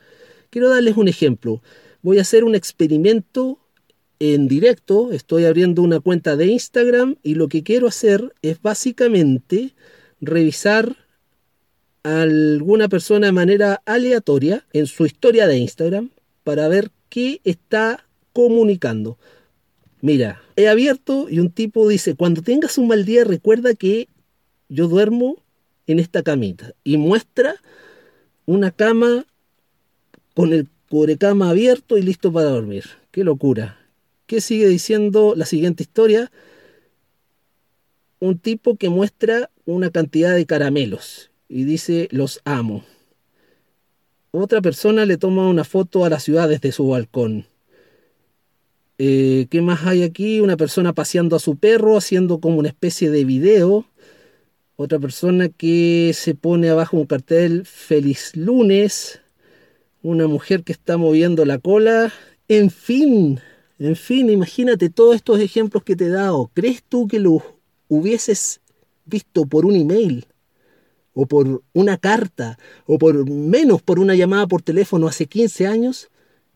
Quiero 0.50 0.68
darles 0.68 0.97
un 0.97 1.09
ejemplo. 1.09 1.62
Voy 2.02 2.18
a 2.18 2.23
hacer 2.23 2.44
un 2.44 2.54
experimento 2.54 3.59
en 4.18 4.47
directo, 4.47 5.11
estoy 5.12 5.47
abriendo 5.47 5.82
una 5.82 5.99
cuenta 5.99 6.37
de 6.37 6.47
Instagram 6.47 7.16
y 7.25 7.35
lo 7.35 7.49
que 7.49 7.64
quiero 7.64 7.88
hacer 7.88 8.32
es 8.42 8.62
básicamente 8.62 9.75
revisar 10.21 10.97
a 12.04 12.23
alguna 12.23 12.88
persona 12.88 13.26
de 13.26 13.32
manera 13.32 13.82
aleatoria 13.85 14.64
en 14.73 14.87
su 14.87 15.06
historia 15.06 15.49
de 15.49 15.59
Instagram 15.59 16.11
para 16.44 16.68
ver 16.68 16.90
qué 17.09 17.40
está 17.42 18.06
comunicando. 18.32 19.18
Mira, 20.02 20.42
he 20.56 20.68
abierto 20.68 21.28
y 21.30 21.38
un 21.38 21.50
tipo 21.50 21.88
dice, 21.88 22.16
cuando 22.16 22.42
tengas 22.42 22.76
un 22.76 22.88
mal 22.88 23.04
día 23.04 23.23
recuerda 23.23 23.73
que 23.75 24.09
yo 24.68 24.88
duermo 24.88 25.37
en 25.87 26.00
esta 26.00 26.25
camita. 26.25 26.75
Y 26.82 26.97
muestra 26.97 27.54
una 28.44 28.73
cama 28.73 29.25
con 30.35 30.52
el 30.52 30.68
cubrecama 30.88 31.50
abierto 31.50 31.99
y 31.99 32.02
listo 32.02 32.32
para 32.32 32.50
dormir. 32.50 32.85
Qué 33.12 33.23
locura. 33.23 33.78
¿Qué 34.26 34.40
sigue 34.40 34.66
diciendo 34.66 35.35
la 35.37 35.47
siguiente 35.47 35.85
historia? 35.85 36.32
Un 38.18 38.40
tipo 38.40 38.76
que 38.76 38.88
muestra 38.88 39.50
una 39.66 39.90
cantidad 39.90 40.35
de 40.35 40.47
caramelos 40.47 41.30
y 41.49 41.62
dice 41.62 42.09
los 42.11 42.40
amo. 42.44 42.85
Otra 44.32 44.61
persona 44.61 45.06
le 45.06 45.16
toma 45.16 45.49
una 45.49 45.62
foto 45.62 46.04
a 46.04 46.11
la 46.11 46.18
ciudad 46.18 46.49
desde 46.49 46.73
su 46.73 46.88
balcón. 46.88 47.47
Eh, 49.04 49.49
¿Qué 49.50 49.62
más 49.62 49.85
hay 49.85 50.04
aquí? 50.04 50.40
Una 50.40 50.56
persona 50.56 50.92
paseando 50.92 51.35
a 51.35 51.40
su 51.40 51.56
perro, 51.56 51.97
haciendo 51.97 52.38
como 52.38 52.61
una 52.61 52.68
especie 52.68 53.11
de 53.11 53.25
video. 53.25 53.85
Otra 54.76 55.00
persona 55.00 55.49
que 55.49 56.12
se 56.14 56.37
pone 56.37 56.68
abajo 56.68 56.97
un 56.99 57.06
cartel 57.06 57.66
Feliz 57.66 58.37
lunes. 58.37 59.21
Una 60.02 60.28
mujer 60.28 60.62
que 60.62 60.71
está 60.71 60.99
moviendo 60.99 61.44
la 61.44 61.59
cola. 61.59 62.12
En 62.47 62.71
fin, 62.71 63.40
en 63.80 63.97
fin, 63.97 64.30
imagínate 64.30 64.88
todos 64.88 65.16
estos 65.16 65.40
ejemplos 65.40 65.82
que 65.82 65.97
te 65.97 66.04
he 66.04 66.09
dado. 66.09 66.52
¿Crees 66.54 66.85
tú 66.85 67.09
que 67.09 67.18
los 67.18 67.42
hubieses 67.88 68.61
visto 69.04 69.47
por 69.47 69.66
un 69.66 69.75
email? 69.75 70.26
o 71.14 71.26
por 71.26 71.62
una 71.75 71.99
carta, 71.99 72.59
o 72.87 72.97
por 72.97 73.28
menos 73.28 73.82
por 73.82 73.99
una 73.99 74.14
llamada 74.14 74.47
por 74.47 74.62
teléfono 74.62 75.09
hace 75.09 75.26
15 75.26 75.66
años, 75.66 76.09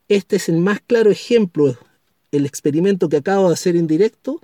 este 0.08 0.36
es 0.36 0.48
el 0.48 0.56
más 0.56 0.80
claro 0.80 1.10
ejemplo 1.10 1.76
el 2.36 2.46
experimento 2.46 3.08
que 3.08 3.18
acabo 3.18 3.48
de 3.48 3.54
hacer 3.54 3.76
en 3.76 3.86
directo, 3.86 4.40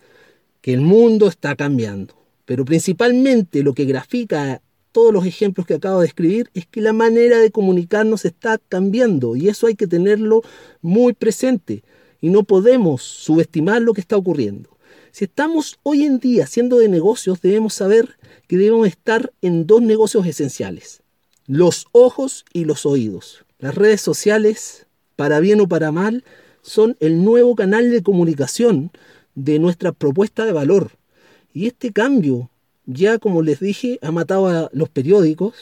que 0.60 0.72
el 0.72 0.80
mundo 0.80 1.28
está 1.28 1.56
cambiando. 1.56 2.14
Pero 2.44 2.64
principalmente 2.64 3.62
lo 3.62 3.74
que 3.74 3.84
grafica 3.84 4.60
todos 4.92 5.12
los 5.12 5.24
ejemplos 5.24 5.66
que 5.66 5.74
acabo 5.74 6.00
de 6.00 6.06
escribir 6.06 6.50
es 6.54 6.66
que 6.66 6.80
la 6.80 6.92
manera 6.92 7.38
de 7.38 7.50
comunicarnos 7.50 8.24
está 8.24 8.58
cambiando 8.58 9.36
y 9.36 9.48
eso 9.48 9.66
hay 9.66 9.74
que 9.74 9.86
tenerlo 9.86 10.42
muy 10.82 11.14
presente 11.14 11.82
y 12.20 12.28
no 12.28 12.44
podemos 12.44 13.02
subestimar 13.02 13.82
lo 13.82 13.94
que 13.94 14.00
está 14.00 14.16
ocurriendo. 14.16 14.70
Si 15.10 15.24
estamos 15.24 15.78
hoy 15.82 16.04
en 16.04 16.18
día 16.18 16.44
haciendo 16.44 16.78
de 16.78 16.88
negocios, 16.88 17.40
debemos 17.42 17.74
saber 17.74 18.16
que 18.46 18.56
debemos 18.56 18.86
estar 18.86 19.32
en 19.42 19.66
dos 19.66 19.82
negocios 19.82 20.26
esenciales, 20.26 21.02
los 21.46 21.86
ojos 21.92 22.44
y 22.52 22.64
los 22.64 22.86
oídos. 22.86 23.44
Las 23.58 23.74
redes 23.74 24.00
sociales, 24.00 24.86
para 25.16 25.40
bien 25.40 25.60
o 25.60 25.68
para 25.68 25.92
mal, 25.92 26.24
son 26.62 26.96
el 27.00 27.24
nuevo 27.24 27.54
canal 27.54 27.90
de 27.90 28.02
comunicación 28.02 28.90
de 29.34 29.58
nuestra 29.58 29.92
propuesta 29.92 30.46
de 30.46 30.52
valor. 30.52 30.92
Y 31.52 31.66
este 31.66 31.92
cambio, 31.92 32.50
ya 32.86 33.18
como 33.18 33.42
les 33.42 33.60
dije, 33.60 33.98
ha 34.02 34.10
matado 34.10 34.48
a 34.48 34.70
los 34.72 34.88
periódicos, 34.88 35.54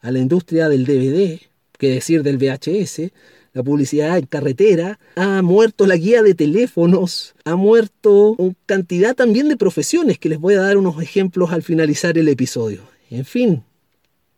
a 0.00 0.10
la 0.10 0.18
industria 0.18 0.68
del 0.68 0.84
DVD, 0.84 1.40
que 1.78 1.90
decir 1.90 2.22
del 2.22 2.38
VHS, 2.38 3.12
la 3.52 3.62
publicidad 3.62 4.18
en 4.18 4.26
carretera, 4.26 4.98
ha 5.14 5.40
muerto 5.42 5.86
la 5.86 5.96
guía 5.96 6.22
de 6.22 6.34
teléfonos, 6.34 7.34
ha 7.44 7.56
muerto 7.56 8.36
cantidad 8.66 9.14
también 9.14 9.48
de 9.48 9.56
profesiones 9.56 10.18
que 10.18 10.28
les 10.28 10.38
voy 10.38 10.54
a 10.54 10.60
dar 10.60 10.76
unos 10.76 11.00
ejemplos 11.02 11.52
al 11.52 11.62
finalizar 11.62 12.18
el 12.18 12.28
episodio. 12.28 12.82
En 13.10 13.24
fin, 13.24 13.62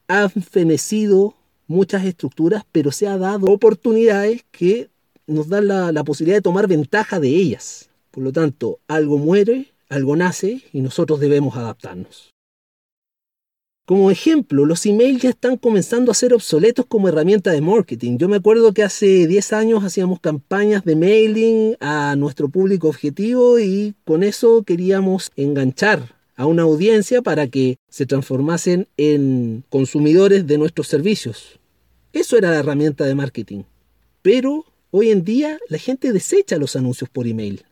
han 0.06 0.30
fenecido 0.30 1.34
muchas 1.66 2.04
estructuras, 2.04 2.64
pero 2.70 2.92
se 2.92 3.08
ha 3.08 3.18
dado 3.18 3.46
oportunidades 3.46 4.44
que 4.50 4.88
nos 5.28 5.48
da 5.48 5.60
la, 5.60 6.04
posibilidad 6.04 6.38
de 6.38 6.42
tomar 6.42 6.66
ventaja 6.66 7.20
de 7.20 7.28
ellas. 7.28 7.90
Por 8.10 8.24
lo 8.24 8.32
tanto, 8.32 8.80
algo 8.88 9.18
muere, 9.18 9.72
algo 9.88 10.16
nace 10.16 10.62
y 10.72 10.80
nosotros 10.80 11.20
debemos 11.20 11.56
adaptarnos. 11.56 12.34
Como 13.84 14.10
ejemplo, 14.10 14.66
los 14.66 14.84
emails 14.84 15.22
ya 15.22 15.30
están 15.30 15.56
comenzando 15.56 16.10
a 16.10 16.14
ser 16.14 16.34
obsoletos 16.34 16.84
como 16.86 17.08
herramienta 17.08 17.52
de 17.52 17.62
marketing. 17.62 18.18
Yo 18.18 18.28
me 18.28 18.36
acuerdo 18.36 18.74
que 18.74 18.82
hace 18.82 19.26
10 19.26 19.52
años 19.54 19.84
hacíamos 19.84 20.20
campañas 20.20 20.84
de 20.84 20.96
mailing 20.96 21.76
a 21.80 22.14
nuestro 22.16 22.48
público 22.48 22.88
objetivo 22.88 23.58
y 23.58 23.94
con 24.04 24.22
eso 24.22 24.62
queríamos 24.62 25.30
enganchar 25.36 26.14
a 26.36 26.46
una 26.46 26.62
audiencia 26.62 27.22
para 27.22 27.48
que 27.48 27.76
se 27.88 28.04
transformasen 28.04 28.88
en 28.96 29.64
consumidores 29.70 30.46
de 30.46 30.58
nuestros 30.58 30.88
servicios. 30.88 31.58
Eso 32.12 32.36
era 32.36 32.50
la 32.50 32.58
herramienta 32.58 33.04
de 33.04 33.14
marketing. 33.14 33.62
Pero 34.20 34.66
Hoy 34.90 35.10
en 35.10 35.22
día 35.22 35.58
la 35.68 35.76
gente 35.76 36.14
desecha 36.14 36.56
los 36.56 36.74
anuncios 36.74 37.10
por 37.10 37.26
email. 37.26 37.64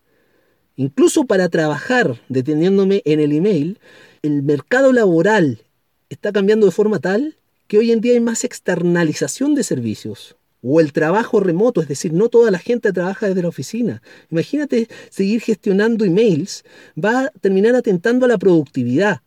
Incluso 0.77 1.25
para 1.25 1.49
trabajar, 1.49 2.21
deteniéndome 2.29 3.01
en 3.07 3.21
el 3.21 3.33
email, 3.33 3.79
el 4.21 4.43
mercado 4.43 4.93
laboral 4.93 5.63
está 6.11 6.31
cambiando 6.31 6.67
de 6.67 6.73
forma 6.73 6.99
tal 6.99 7.37
que 7.69 7.79
hoy 7.79 7.91
en 7.91 8.03
día 8.03 8.13
hay 8.13 8.21
más 8.21 8.45
externalización 8.45 9.55
de 9.55 9.65
servicios. 9.65 10.37
o 10.69 10.81
el 10.81 10.93
trabajo 10.93 11.39
remoto, 11.39 11.81
es 11.81 11.87
decir, 11.87 12.13
no 12.13 12.29
toda 12.29 12.51
la 12.51 12.59
gente 12.59 12.93
trabaja 12.93 13.29
desde 13.29 13.43
la 13.43 13.49
oficina. 13.49 14.03
Imagínate 14.31 14.89
seguir 15.11 15.41
gestionando 15.41 16.05
emails, 16.05 16.65
va 17.03 17.27
a 17.27 17.29
terminar 17.41 17.77
atentando 17.77 18.27
a 18.27 18.29
la 18.29 18.39
productividad, 18.39 19.21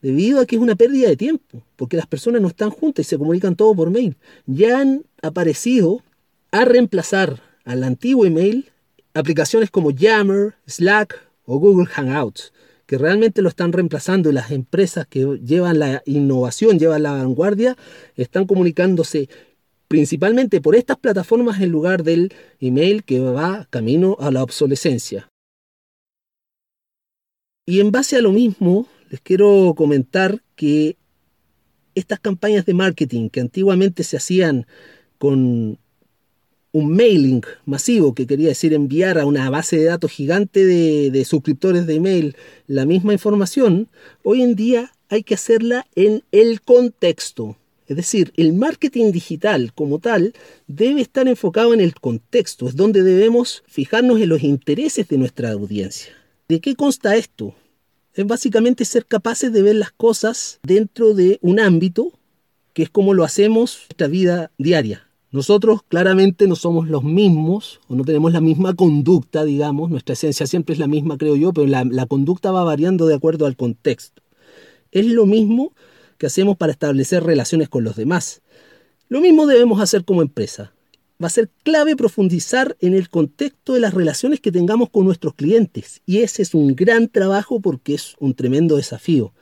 debido 0.00 0.38
a 0.38 0.46
que 0.46 0.54
es 0.54 0.62
una 0.62 0.76
pérdida 0.76 1.08
de 1.08 1.16
tiempo, 1.16 1.64
porque 1.74 1.96
las 1.96 2.06
personas 2.06 2.40
no 2.40 2.48
están 2.48 2.70
juntas 2.70 3.04
y 3.04 3.08
se 3.08 3.18
comunican 3.18 3.56
todo 3.56 3.74
por 3.74 3.90
mail. 3.90 4.16
Ya 4.46 4.80
han 4.80 5.04
aparecido 5.22 6.02
a 6.62 6.64
reemplazar 6.64 7.42
al 7.64 7.84
antiguo 7.84 8.24
email 8.24 8.70
aplicaciones 9.14 9.70
como 9.70 9.90
Yammer, 9.90 10.54
Slack 10.66 11.28
o 11.44 11.58
Google 11.58 11.86
Hangouts, 11.86 12.52
que 12.86 12.98
realmente 12.98 13.42
lo 13.42 13.48
están 13.48 13.72
reemplazando 13.72 14.30
y 14.30 14.32
las 14.32 14.50
empresas 14.50 15.06
que 15.06 15.38
llevan 15.44 15.78
la 15.78 16.02
innovación, 16.06 16.78
llevan 16.78 17.02
la 17.02 17.12
vanguardia, 17.12 17.76
están 18.14 18.46
comunicándose 18.46 19.28
principalmente 19.88 20.60
por 20.60 20.76
estas 20.76 20.98
plataformas 20.98 21.60
en 21.60 21.70
lugar 21.70 22.02
del 22.02 22.32
email 22.60 23.04
que 23.04 23.20
va 23.20 23.66
camino 23.70 24.16
a 24.20 24.30
la 24.30 24.42
obsolescencia. 24.42 25.28
Y 27.66 27.80
en 27.80 27.90
base 27.90 28.16
a 28.16 28.22
lo 28.22 28.32
mismo, 28.32 28.86
les 29.10 29.20
quiero 29.20 29.74
comentar 29.76 30.42
que 30.54 30.96
estas 31.94 32.20
campañas 32.20 32.66
de 32.66 32.74
marketing 32.74 33.28
que 33.28 33.40
antiguamente 33.40 34.04
se 34.04 34.16
hacían 34.16 34.66
con 35.18 35.78
un 36.76 36.94
mailing 36.94 37.42
masivo, 37.64 38.14
que 38.14 38.26
quería 38.26 38.48
decir 38.48 38.74
enviar 38.74 39.18
a 39.18 39.24
una 39.24 39.48
base 39.48 39.78
de 39.78 39.84
datos 39.84 40.12
gigante 40.12 40.66
de, 40.66 41.24
suscriptores 41.24 41.86
de 41.86 41.94
email 41.94 42.36
la 42.66 42.84
misma 42.84 43.14
información, 43.14 43.88
hoy 44.22 44.42
en 44.42 44.56
día 44.56 44.92
hay 45.08 45.22
que 45.22 45.32
hacerla 45.32 45.86
en 45.94 46.22
el 46.32 46.60
contexto. 46.60 47.56
Es 47.86 47.96
decir, 47.96 48.30
el 48.36 48.52
marketing 48.52 49.10
digital 49.10 49.72
como 49.72 50.00
tal 50.00 50.34
debe 50.66 51.00
estar 51.00 51.26
enfocado 51.28 51.72
en 51.72 51.80
el 51.80 51.94
contexto, 51.94 52.68
es 52.68 52.76
donde 52.76 53.02
debemos 53.02 53.62
fijarnos 53.66 54.20
en 54.20 54.28
los 54.28 54.42
intereses 54.42 55.08
de 55.08 55.16
nuestra 55.16 55.52
audiencia. 55.52 56.12
¿De 56.46 56.60
qué 56.60 56.74
consta 56.74 57.16
esto? 57.16 57.54
Es 58.12 58.26
básicamente 58.26 58.84
ser 58.84 59.06
capaces 59.06 59.50
de 59.50 59.62
ver 59.62 59.76
las 59.76 59.92
cosas 59.92 60.60
dentro 60.62 61.14
de 61.14 61.38
un 61.40 61.58
ámbito 61.58 62.12
que 62.74 62.82
es 62.82 62.90
como 62.90 63.14
lo 63.14 63.24
hacemos 63.24 63.76
en 63.76 63.82
nuestra 63.86 64.08
vida 64.08 64.50
diaria. 64.58 65.05
Nosotros 65.32 65.80
claramente 65.88 66.46
no 66.46 66.54
somos 66.54 66.88
los 66.88 67.02
mismos 67.02 67.80
o 67.88 67.96
no 67.96 68.04
tenemos 68.04 68.32
la 68.32 68.40
misma 68.40 68.74
conducta, 68.74 69.44
digamos, 69.44 69.90
nuestra 69.90 70.12
esencia 70.12 70.46
siempre 70.46 70.72
es 70.72 70.78
la 70.78 70.86
misma, 70.86 71.18
creo 71.18 71.34
yo, 71.36 71.52
pero 71.52 71.66
la, 71.66 72.06
conducta 72.06 72.52
va 72.52 72.62
variando 72.62 73.06
de 73.06 73.14
acuerdo 73.14 73.46
al 73.46 73.56
contexto. 73.56 74.22
Es 74.92 75.06
lo 75.06 75.26
mismo 75.26 75.72
que 76.16 76.26
hacemos 76.26 76.56
para 76.56 76.72
establecer 76.72 77.24
relaciones 77.24 77.68
con 77.68 77.82
los 77.82 77.96
demás. 77.96 78.40
Lo 79.08 79.20
mismo 79.20 79.46
debemos 79.46 79.80
hacer 79.80 80.04
como 80.04 80.22
empresa. 80.22 80.72
Va 81.22 81.26
a 81.26 81.30
ser 81.30 81.50
clave 81.64 81.96
profundizar 81.96 82.76
en 82.80 82.94
el 82.94 83.08
contexto 83.08 83.74
de 83.74 83.80
las 83.80 83.94
relaciones 83.94 84.40
que 84.40 84.52
tengamos 84.52 84.90
con 84.90 85.04
nuestros 85.04 85.34
clientes. 85.34 86.02
Y 86.06 86.18
ese 86.18 86.42
es 86.42 86.54
un 86.54 86.76
gran 86.76 87.08
trabajo 87.08 87.60
porque 87.60 87.94
es 87.94 88.14
un 88.20 88.34
tremendo 88.34 88.76
desafío. 88.76 89.32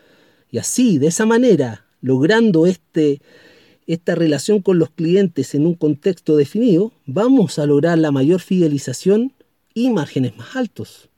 Y 0.50 0.58
así, 0.58 0.98
de 0.98 1.08
esa 1.08 1.26
manera, 1.26 1.86
logrando 2.00 2.66
este, 2.66 3.20
esta 3.86 4.14
relación 4.14 4.62
con 4.62 4.78
los 4.78 4.90
clientes 4.90 5.54
en 5.54 5.66
un 5.66 5.74
contexto 5.74 6.36
definido, 6.36 6.92
vamos 7.06 7.58
a 7.58 7.66
lograr 7.66 7.98
la 7.98 8.10
mayor 8.10 8.40
fidelización 8.40 9.32
y 9.74 9.90
márgenes 9.90 10.36
más 10.36 10.56
altos. 10.56 11.08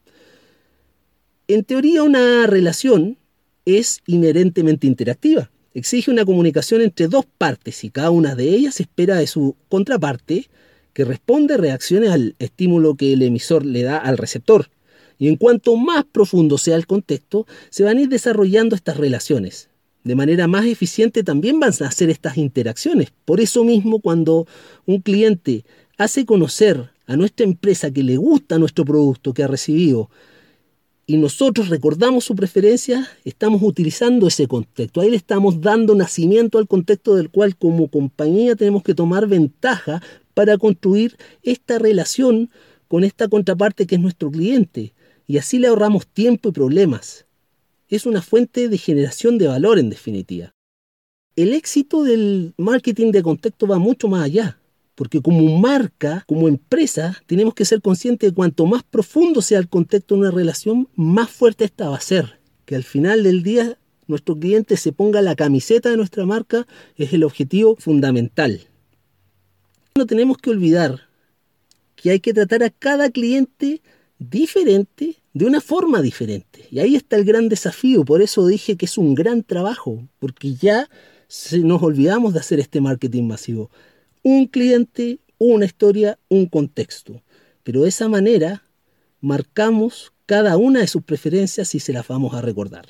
En 1.48 1.62
teoría, 1.64 2.02
una 2.02 2.46
relación 2.46 3.18
es 3.64 4.00
inherentemente 4.06 4.86
interactiva. 4.86 5.50
Exige 5.74 6.10
una 6.10 6.24
comunicación 6.24 6.80
entre 6.80 7.06
dos 7.06 7.26
partes 7.38 7.84
y 7.84 7.90
cada 7.90 8.10
una 8.10 8.34
de 8.34 8.48
ellas 8.48 8.80
espera 8.80 9.16
de 9.16 9.26
su 9.26 9.54
contraparte 9.68 10.48
que 10.92 11.04
responde 11.04 11.58
reacciones 11.58 12.10
al 12.10 12.34
estímulo 12.38 12.94
que 12.94 13.12
el 13.12 13.22
emisor 13.22 13.66
le 13.66 13.82
da 13.82 13.98
al 13.98 14.16
receptor. 14.16 14.70
Y 15.18 15.28
en 15.28 15.36
cuanto 15.36 15.76
más 15.76 16.04
profundo 16.04 16.58
sea 16.58 16.76
el 16.76 16.86
contexto, 16.86 17.46
se 17.70 17.84
van 17.84 17.98
a 17.98 18.02
ir 18.02 18.08
desarrollando 18.08 18.74
estas 18.74 18.96
relaciones. 18.96 19.68
De 20.06 20.14
manera 20.14 20.46
más 20.46 20.66
eficiente 20.66 21.24
también 21.24 21.58
van 21.58 21.72
a 21.80 21.88
hacer 21.88 22.10
estas 22.10 22.36
interacciones. 22.36 23.12
Por 23.24 23.40
eso 23.40 23.64
mismo, 23.64 23.98
cuando 23.98 24.46
un 24.84 25.00
cliente 25.00 25.64
hace 25.98 26.24
conocer 26.24 26.90
a 27.08 27.16
nuestra 27.16 27.44
empresa 27.44 27.90
que 27.90 28.04
le 28.04 28.16
gusta 28.16 28.56
nuestro 28.56 28.84
producto 28.84 29.34
que 29.34 29.42
ha 29.42 29.48
recibido, 29.48 30.08
y 31.08 31.16
nosotros 31.16 31.70
recordamos 31.70 32.24
su 32.24 32.36
preferencia, 32.36 33.08
estamos 33.24 33.60
utilizando 33.64 34.28
ese 34.28 34.46
contexto. 34.46 35.00
Ahí 35.00 35.10
le 35.10 35.16
estamos 35.16 35.60
dando 35.60 35.92
nacimiento 35.96 36.58
al 36.58 36.68
contexto 36.68 37.16
del 37.16 37.28
cual 37.28 37.56
como 37.56 37.88
compañía 37.88 38.54
tenemos 38.54 38.84
que 38.84 38.94
tomar 38.94 39.26
ventaja 39.26 40.00
para 40.34 40.56
construir 40.56 41.16
esta 41.42 41.80
relación 41.80 42.50
con 42.86 43.02
esta 43.02 43.26
contraparte 43.26 43.88
que 43.88 43.96
es 43.96 44.00
nuestro 44.00 44.30
cliente. 44.30 44.94
Y 45.26 45.38
así 45.38 45.58
le 45.58 45.66
ahorramos 45.66 46.06
tiempo 46.06 46.50
y 46.50 46.52
problemas. 46.52 47.25
Es 47.88 48.06
una 48.06 48.22
fuente 48.22 48.68
de 48.68 48.78
generación 48.78 49.38
de 49.38 49.48
valor 49.48 49.78
en 49.78 49.90
definitiva. 49.90 50.52
El 51.36 51.52
éxito 51.52 52.02
del 52.02 52.54
marketing 52.56 53.12
de 53.12 53.22
contexto 53.22 53.66
va 53.66 53.78
mucho 53.78 54.08
más 54.08 54.24
allá. 54.24 54.58
Porque 54.94 55.20
como 55.20 55.58
marca, 55.58 56.24
como 56.26 56.48
empresa, 56.48 57.22
tenemos 57.26 57.52
que 57.52 57.66
ser 57.66 57.82
conscientes 57.82 58.30
de 58.30 58.34
cuanto 58.34 58.64
más 58.64 58.82
profundo 58.82 59.42
sea 59.42 59.58
el 59.58 59.68
contexto 59.68 60.14
de 60.14 60.22
una 60.22 60.30
relación, 60.30 60.88
más 60.96 61.30
fuerte 61.30 61.66
esta 61.66 61.90
va 61.90 61.96
a 61.96 62.00
ser. 62.00 62.40
Que 62.64 62.76
al 62.76 62.82
final 62.82 63.22
del 63.22 63.42
día 63.42 63.78
nuestro 64.06 64.38
cliente 64.38 64.76
se 64.76 64.92
ponga 64.92 65.20
la 65.20 65.36
camiseta 65.36 65.90
de 65.90 65.96
nuestra 65.96 66.24
marca 66.24 66.66
es 66.96 67.12
el 67.12 67.24
objetivo 67.24 67.76
fundamental. 67.76 68.66
No 69.96 70.06
tenemos 70.06 70.38
que 70.38 70.50
olvidar 70.50 71.08
que 71.94 72.10
hay 72.10 72.20
que 72.20 72.32
tratar 72.32 72.62
a 72.62 72.70
cada 72.70 73.10
cliente 73.10 73.82
diferente 74.18 75.16
de 75.36 75.44
una 75.44 75.60
forma 75.60 76.00
diferente. 76.00 76.66
Y 76.70 76.78
ahí 76.78 76.96
está 76.96 77.16
el 77.16 77.26
gran 77.26 77.50
desafío. 77.50 78.06
Por 78.06 78.22
eso 78.22 78.46
dije 78.46 78.76
que 78.76 78.86
es 78.86 78.96
un 78.96 79.14
gran 79.14 79.42
trabajo, 79.42 80.08
porque 80.18 80.54
ya 80.54 80.88
nos 81.52 81.82
olvidamos 81.82 82.32
de 82.32 82.40
hacer 82.40 82.58
este 82.58 82.80
marketing 82.80 83.24
masivo 83.24 83.70
un 84.22 84.46
cliente, 84.46 85.20
una 85.38 85.66
historia, 85.66 86.18
un 86.28 86.46
contexto. 86.46 87.22
Pero 87.62 87.82
de 87.82 87.90
esa 87.90 88.08
manera 88.08 88.64
marcamos 89.20 90.12
cada 90.24 90.56
una 90.56 90.80
de 90.80 90.88
sus 90.88 91.02
preferencias 91.02 91.74
y 91.74 91.80
se 91.80 91.92
las 91.92 92.08
vamos 92.08 92.34
a 92.34 92.40
recordar. 92.40 92.86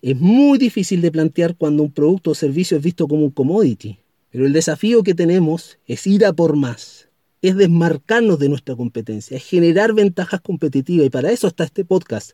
Es 0.00 0.18
muy 0.18 0.56
difícil 0.56 1.02
de 1.02 1.12
plantear 1.12 1.54
cuando 1.54 1.82
un 1.82 1.92
producto 1.92 2.30
o 2.30 2.34
servicio 2.34 2.78
es 2.78 2.82
visto 2.82 3.06
como 3.06 3.24
un 3.24 3.30
commodity, 3.30 3.98
pero 4.30 4.46
el 4.46 4.52
desafío 4.54 5.02
que 5.02 5.14
tenemos 5.14 5.78
es 5.86 6.06
ir 6.06 6.24
a 6.24 6.32
por 6.32 6.56
más, 6.56 7.03
es 7.48 7.56
desmarcarnos 7.56 8.38
de 8.38 8.48
nuestra 8.48 8.74
competencia, 8.74 9.36
es 9.36 9.44
generar 9.44 9.92
ventajas 9.92 10.40
competitivas 10.40 11.06
y 11.06 11.10
para 11.10 11.30
eso 11.30 11.46
está 11.46 11.64
este 11.64 11.84
podcast, 11.84 12.30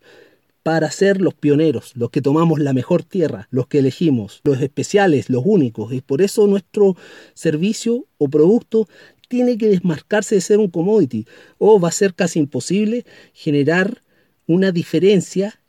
para 0.62 0.88
ser 0.92 1.20
los 1.20 1.34
pioneros, 1.34 1.96
los 1.96 2.10
que 2.10 2.22
tomamos 2.22 2.60
la 2.60 2.72
mejor 2.72 3.02
tierra, 3.02 3.48
los 3.50 3.66
que 3.66 3.80
elegimos, 3.80 4.40
los 4.44 4.60
especiales, 4.60 5.28
los 5.28 5.42
únicos. 5.44 5.92
Y 5.92 6.00
por 6.00 6.22
eso 6.22 6.46
nuestro 6.46 6.96
servicio 7.34 8.06
o 8.18 8.28
producto 8.28 8.86
tiene 9.26 9.58
que 9.58 9.68
desmarcarse 9.68 10.36
de 10.36 10.42
ser 10.42 10.58
un 10.58 10.68
commodity 10.68 11.26
o 11.58 11.80
va 11.80 11.88
a 11.88 11.92
ser 11.92 12.14
casi 12.14 12.38
imposible 12.38 13.04
generar 13.32 14.04
una 14.46 14.70
diferencia 14.70 15.60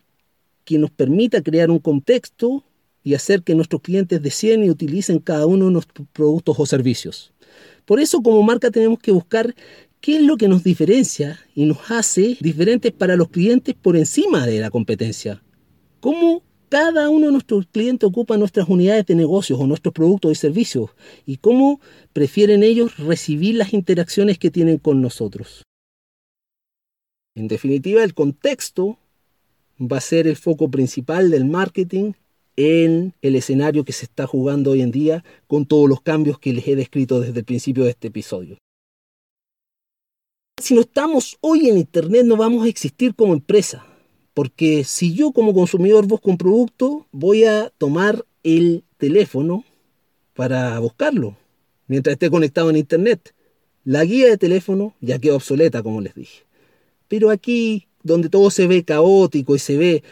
que 0.66 0.78
nos 0.78 0.92
permita 0.92 1.42
crear 1.42 1.72
un 1.72 1.80
contexto 1.80 2.64
y 3.04 3.16
hacer 3.16 3.42
que 3.42 3.56
nuestros 3.56 3.82
clientes 3.82 4.22
deseen 4.22 4.64
y 4.64 4.70
utilicen 4.70 5.18
cada 5.18 5.48
uno 5.48 5.66
de 5.66 5.72
nuestros 5.72 6.08
productos 6.14 6.60
o 6.60 6.66
servicios. 6.68 7.34
Por 7.86 8.00
eso 8.00 8.22
como 8.22 8.44
marca 8.44 8.72
tenemos 8.72 9.00
que 9.00 9.12
buscar 9.12 9.54
¿Qué 10.02 10.16
es 10.16 10.24
lo 10.24 10.36
que 10.36 10.48
nos 10.48 10.64
diferencia 10.64 11.40
y 11.54 11.66
nos 11.66 11.92
hace 11.92 12.36
diferentes 12.42 12.92
para 12.92 13.16
los 13.16 13.30
clientes 13.30 13.76
por 13.76 13.96
encima 13.96 14.48
de 14.48 14.60
la 14.60 14.72
competencia? 14.72 15.44
¿Cómo 16.00 16.42
cada 16.70 17.08
uno 17.12 17.28
de 17.28 17.34
nuestros 17.34 17.68
clientes 17.68 18.10
ocupa 18.10 18.36
nuestras 18.36 18.68
unidades 18.68 19.06
de 19.06 19.14
negocios 19.14 19.60
o 19.60 19.68
nuestros 19.68 19.94
productos 19.94 20.32
y 20.32 20.36
servicios? 20.36 20.90
¿Y 21.28 21.38
cómo 21.38 21.80
prefieren 22.14 22.64
ellos 22.64 22.98
recibir 22.98 23.54
las 23.56 23.74
interacciones 23.76 24.40
que 24.40 24.50
tienen 24.50 24.80
con 24.80 25.04
nosotros? 25.04 25.62
En 27.36 27.48
definitiva, 27.48 28.04
el 28.04 28.16
contexto 28.16 28.98
va 29.80 29.98
a 29.98 30.02
ser 30.02 30.26
el 30.26 30.36
foco 30.36 30.72
principal 30.72 31.30
del 31.30 31.46
marketing 31.46 32.14
en 32.62 33.14
el 33.22 33.36
escenario 33.36 33.84
que 33.84 33.94
se 33.94 34.06
está 34.06 34.28
jugando 34.28 34.72
hoy 34.72 34.82
en 34.82 34.92
día 34.92 35.24
con 35.48 35.66
todos 35.66 35.90
los 35.90 36.02
cambios 36.02 36.40
que 36.40 36.54
les 36.54 36.68
he 36.68 36.76
descrito 36.76 37.20
desde 37.20 37.40
el 37.40 37.46
principio 37.46 37.84
de 37.84 37.92
este 37.92 38.10
episodio. 38.10 38.58
Si 40.62 40.76
no 40.76 40.82
estamos 40.82 41.38
hoy 41.42 41.70
en 41.70 41.78
Internet 41.78 42.26
no 42.26 42.38
vamos 42.38 42.66
a 42.66 42.70
existir 42.70 43.16
como 43.16 43.34
empresa. 43.34 43.86
Porque 44.34 44.84
si 44.84 45.14
yo 45.14 45.32
como 45.32 45.54
consumidor 45.54 46.06
busco 46.08 46.30
un 46.30 46.38
producto, 46.38 47.06
voy 47.12 47.44
a 47.44 47.70
tomar 47.78 48.26
el 48.44 48.84
teléfono 48.98 49.66
para 50.34 50.80
buscarlo 50.80 51.36
mientras 51.88 52.14
esté 52.14 52.30
conectado 52.30 52.70
en 52.70 52.78
Internet. 52.78 53.34
La 53.84 54.06
guía 54.06 54.28
de 54.28 54.38
teléfono 54.38 54.96
ya 55.02 55.20
quedó 55.20 55.36
obsoleta, 55.36 55.84
como 55.84 56.00
les 56.00 56.16
dije. 56.16 56.44
Pero 57.08 57.30
aquí, 57.30 57.88
donde 58.04 58.30
todo 58.30 58.50
se 58.52 58.68
ve 58.68 58.84
caótico 58.84 59.56
y 59.56 59.60
se 59.60 59.76
ve 59.76 60.04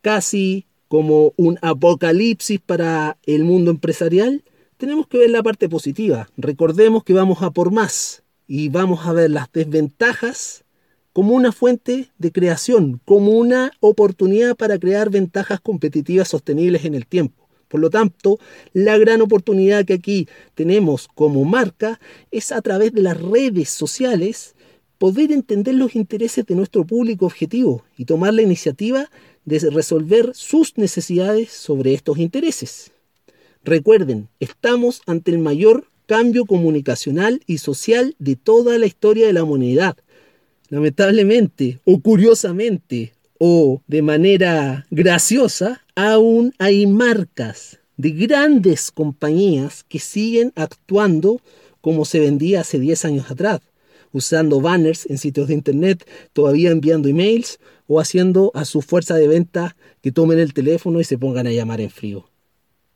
casi 0.00 0.64
como 0.96 1.34
un 1.36 1.58
apocalipsis 1.60 2.58
para 2.58 3.18
el 3.26 3.44
mundo 3.44 3.70
empresarial, 3.70 4.42
tenemos 4.78 5.06
que 5.06 5.18
ver 5.18 5.28
la 5.28 5.42
parte 5.42 5.68
positiva. 5.68 6.30
Recordemos 6.38 7.04
que 7.04 7.12
vamos 7.12 7.42
a 7.42 7.50
por 7.50 7.70
más 7.70 8.22
y 8.46 8.70
vamos 8.70 9.04
a 9.04 9.12
ver 9.12 9.30
las 9.30 9.52
desventajas 9.52 10.64
como 11.12 11.34
una 11.34 11.52
fuente 11.52 12.08
de 12.16 12.32
creación, 12.32 12.98
como 13.04 13.32
una 13.32 13.72
oportunidad 13.80 14.56
para 14.56 14.78
crear 14.78 15.10
ventajas 15.10 15.60
competitivas 15.60 16.28
sostenibles 16.28 16.86
en 16.86 16.94
el 16.94 17.06
tiempo. 17.06 17.46
Por 17.68 17.80
lo 17.80 17.90
tanto, 17.90 18.38
la 18.72 18.96
gran 18.96 19.20
oportunidad 19.20 19.84
que 19.84 19.92
aquí 19.92 20.26
tenemos 20.54 21.08
como 21.14 21.44
marca 21.44 22.00
es 22.30 22.52
a 22.52 22.62
través 22.62 22.94
de 22.94 23.02
las 23.02 23.20
redes 23.20 23.68
sociales 23.68 24.55
poder 24.98 25.32
entender 25.32 25.74
los 25.74 25.94
intereses 25.94 26.46
de 26.46 26.54
nuestro 26.54 26.84
público 26.84 27.26
objetivo 27.26 27.84
y 27.96 28.04
tomar 28.04 28.34
la 28.34 28.42
iniciativa 28.42 29.10
de 29.44 29.58
resolver 29.70 30.32
sus 30.34 30.76
necesidades 30.76 31.50
sobre 31.50 31.94
estos 31.94 32.18
intereses. 32.18 32.92
Recuerden, 33.64 34.28
estamos 34.40 35.02
ante 35.06 35.30
el 35.30 35.38
mayor 35.38 35.88
cambio 36.06 36.44
comunicacional 36.44 37.42
y 37.46 37.58
social 37.58 38.14
de 38.18 38.36
toda 38.36 38.78
la 38.78 38.86
historia 38.86 39.26
de 39.26 39.32
la 39.32 39.44
humanidad 39.44 39.96
lamentablemente 40.68 41.78
o 41.84 42.00
curiosamente 42.00 43.12
o 43.38 43.82
de 43.86 44.02
manera 44.02 44.86
graciosa, 44.90 45.82
aún 45.94 46.54
hay 46.58 46.86
marcas 46.86 47.78
de 47.96 48.10
grandes 48.10 48.90
compañías 48.90 49.84
que 49.88 49.98
siguen 49.98 50.52
actuando 50.56 51.40
como 51.80 52.04
se 52.04 52.18
vendía 52.18 52.62
hace 52.62 52.78
10 52.78 53.04
años 53.04 53.30
atrás, 53.30 53.60
usando 54.16 54.62
banners 54.62 55.04
en 55.10 55.18
sitios 55.18 55.48
de 55.48 55.54
internet, 55.54 56.08
todavía 56.32 56.70
enviando 56.70 57.08
emails 57.08 57.58
o 57.86 58.00
haciendo 58.00 58.50
a 58.54 58.64
su 58.64 58.80
fuerza 58.80 59.14
de 59.16 59.28
venta 59.28 59.76
que 60.00 60.10
tomen 60.10 60.38
el 60.38 60.54
teléfono 60.54 61.00
y 61.00 61.04
se 61.04 61.18
pongan 61.18 61.46
a 61.46 61.52
llamar 61.52 61.82
en 61.82 61.90
frío. 61.90 62.30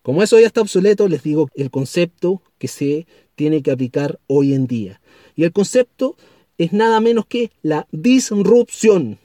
Como 0.00 0.22
eso 0.22 0.40
ya 0.40 0.46
está 0.46 0.62
obsoleto, 0.62 1.08
les 1.08 1.22
digo 1.22 1.50
el 1.54 1.70
concepto 1.70 2.40
que 2.56 2.68
se 2.68 3.06
tiene 3.34 3.62
que 3.62 3.70
aplicar 3.70 4.18
hoy 4.28 4.54
en 4.54 4.66
día. 4.66 5.02
Y 5.36 5.44
el 5.44 5.52
concepto 5.52 6.16
es 6.56 6.72
nada 6.72 7.00
menos 7.00 7.26
que 7.26 7.50
la 7.60 7.86
disrupción. 7.92 9.18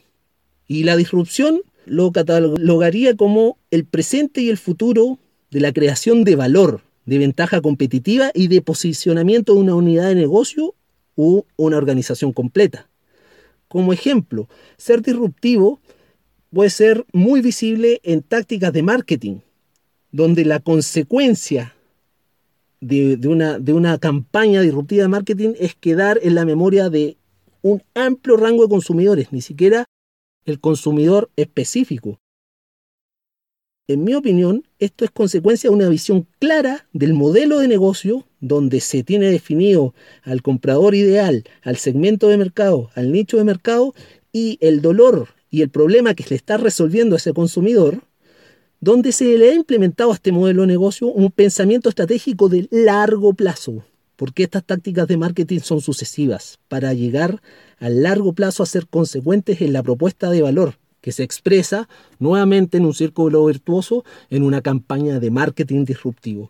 Y 0.68 0.84
la 0.84 0.98
disrupción 0.98 1.62
lo 1.86 2.12
catalogaría 2.12 3.16
como 3.16 3.58
el 3.72 3.86
presente 3.86 4.42
y 4.42 4.50
el 4.50 4.58
futuro 4.58 5.18
de 5.50 5.62
la 5.62 5.72
creación 5.72 6.26
de 6.26 6.36
valor, 6.36 6.82
de 7.06 7.20
ventaja 7.20 7.62
competitiva 7.62 8.32
y 8.34 8.50
de 8.50 8.62
posicionamiento 8.62 9.54
de 9.54 9.60
una 9.62 9.76
unidad 9.76 10.10
de 10.10 10.16
negocio 10.16 10.76
u 11.16 11.44
una 11.58 11.78
organización 11.78 12.34
completa. 12.34 12.90
Como 13.68 13.94
ejemplo, 13.94 14.48
ser 14.78 15.02
disruptivo 15.02 15.80
puede 16.52 16.70
ser 16.70 17.06
muy 17.12 17.42
visible 17.42 18.00
en 18.04 18.22
tácticas 18.22 18.72
de 18.72 18.84
marketing, 18.84 19.38
donde 20.12 20.46
la 20.46 20.60
consecuencia 20.60 21.76
de, 22.80 23.20
una, 23.28 23.60
de 23.60 23.74
una 23.74 23.98
campaña 23.98 24.62
disruptiva 24.62 25.04
de 25.04 25.10
marketing 25.10 25.54
es 25.60 25.76
quedar 25.76 26.20
en 26.22 26.36
la 26.36 26.46
memoria 26.46 26.90
de 26.90 27.18
un 27.62 27.82
amplio 27.96 28.38
rango 28.38 28.64
de 28.64 28.70
consumidores, 28.70 29.32
ni 29.32 29.42
siquiera 29.42 29.86
el 30.46 30.60
consumidor 30.60 31.30
específico. 31.36 32.20
En 33.88 34.04
mi 34.04 34.16
opinión, 34.16 34.64
esto 34.80 35.06
es 35.06 35.12
consecuencia 35.12 35.70
de 35.70 35.76
una 35.76 35.90
visión 35.90 36.28
clara 36.40 36.88
del 36.92 37.14
modelo 37.14 37.60
de 37.60 37.68
negocio 37.68 38.26
donde 38.40 38.80
se 38.80 39.04
tiene 39.04 39.30
definido 39.30 39.94
al 40.24 40.42
comprador 40.42 40.96
ideal, 40.96 41.44
al 41.62 41.78
segmento 41.78 42.28
de 42.28 42.38
mercado, 42.38 42.90
al 42.96 43.12
nicho 43.12 43.38
de 43.38 43.44
mercado 43.44 43.94
y 44.34 44.58
el 44.60 44.82
dolor 44.82 45.28
y 45.52 45.62
el 45.62 45.70
problema 45.70 46.16
que 46.16 46.26
le 46.28 46.36
está 46.36 46.58
resolviendo 46.58 47.16
a 47.16 47.18
ese 47.18 47.34
consumidor, 47.34 48.02
donde 48.80 49.12
se 49.12 49.38
le 49.38 49.52
ha 49.52 49.54
implementado 49.54 50.10
a 50.12 50.16
este 50.16 50.32
modelo 50.32 50.62
de 50.62 50.68
negocio 50.68 51.08
un 51.08 51.30
pensamiento 51.30 51.90
estratégico 51.90 52.50
de 52.50 52.68
largo 52.72 53.34
plazo 53.34 53.86
porque 54.16 54.44
estas 54.44 54.64
tácticas 54.64 55.08
de 55.08 55.18
marketing 55.18 55.60
son 55.60 55.82
sucesivas 55.82 56.58
para 56.70 56.94
llegar 56.94 57.42
a 57.78 57.90
largo 57.90 58.34
plazo 58.34 58.64
a 58.64 58.66
ser 58.66 58.88
consecuentes 58.88 59.62
en 59.62 59.74
la 59.74 59.84
propuesta 59.84 60.32
de 60.32 60.42
valor 60.42 60.76
que 61.06 61.12
se 61.12 61.22
expresa 61.22 61.88
nuevamente 62.18 62.78
en 62.78 62.86
un 62.86 62.96
círculo 62.96 63.46
virtuoso 63.46 64.04
en 64.32 64.42
una 64.42 64.64
campaña 64.64 65.20
de 65.20 65.30
marketing 65.30 65.86
disruptivo. 65.86 66.50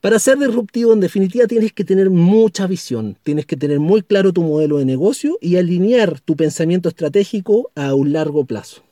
Para 0.00 0.18
ser 0.18 0.36
disruptivo, 0.36 0.92
en 0.92 0.98
definitiva, 0.98 1.46
tienes 1.46 1.72
que 1.72 1.84
tener 1.84 2.10
mucha 2.10 2.66
visión, 2.66 3.16
tienes 3.22 3.46
que 3.46 3.56
tener 3.56 3.78
muy 3.78 4.02
claro 4.02 4.32
tu 4.32 4.42
modelo 4.42 4.78
de 4.78 4.84
negocio 4.84 5.38
y 5.40 5.58
alinear 5.58 6.18
tu 6.18 6.34
pensamiento 6.34 6.88
estratégico 6.88 7.70
a 7.76 7.94
un 7.94 8.12
largo 8.12 8.44
plazo. 8.44 8.82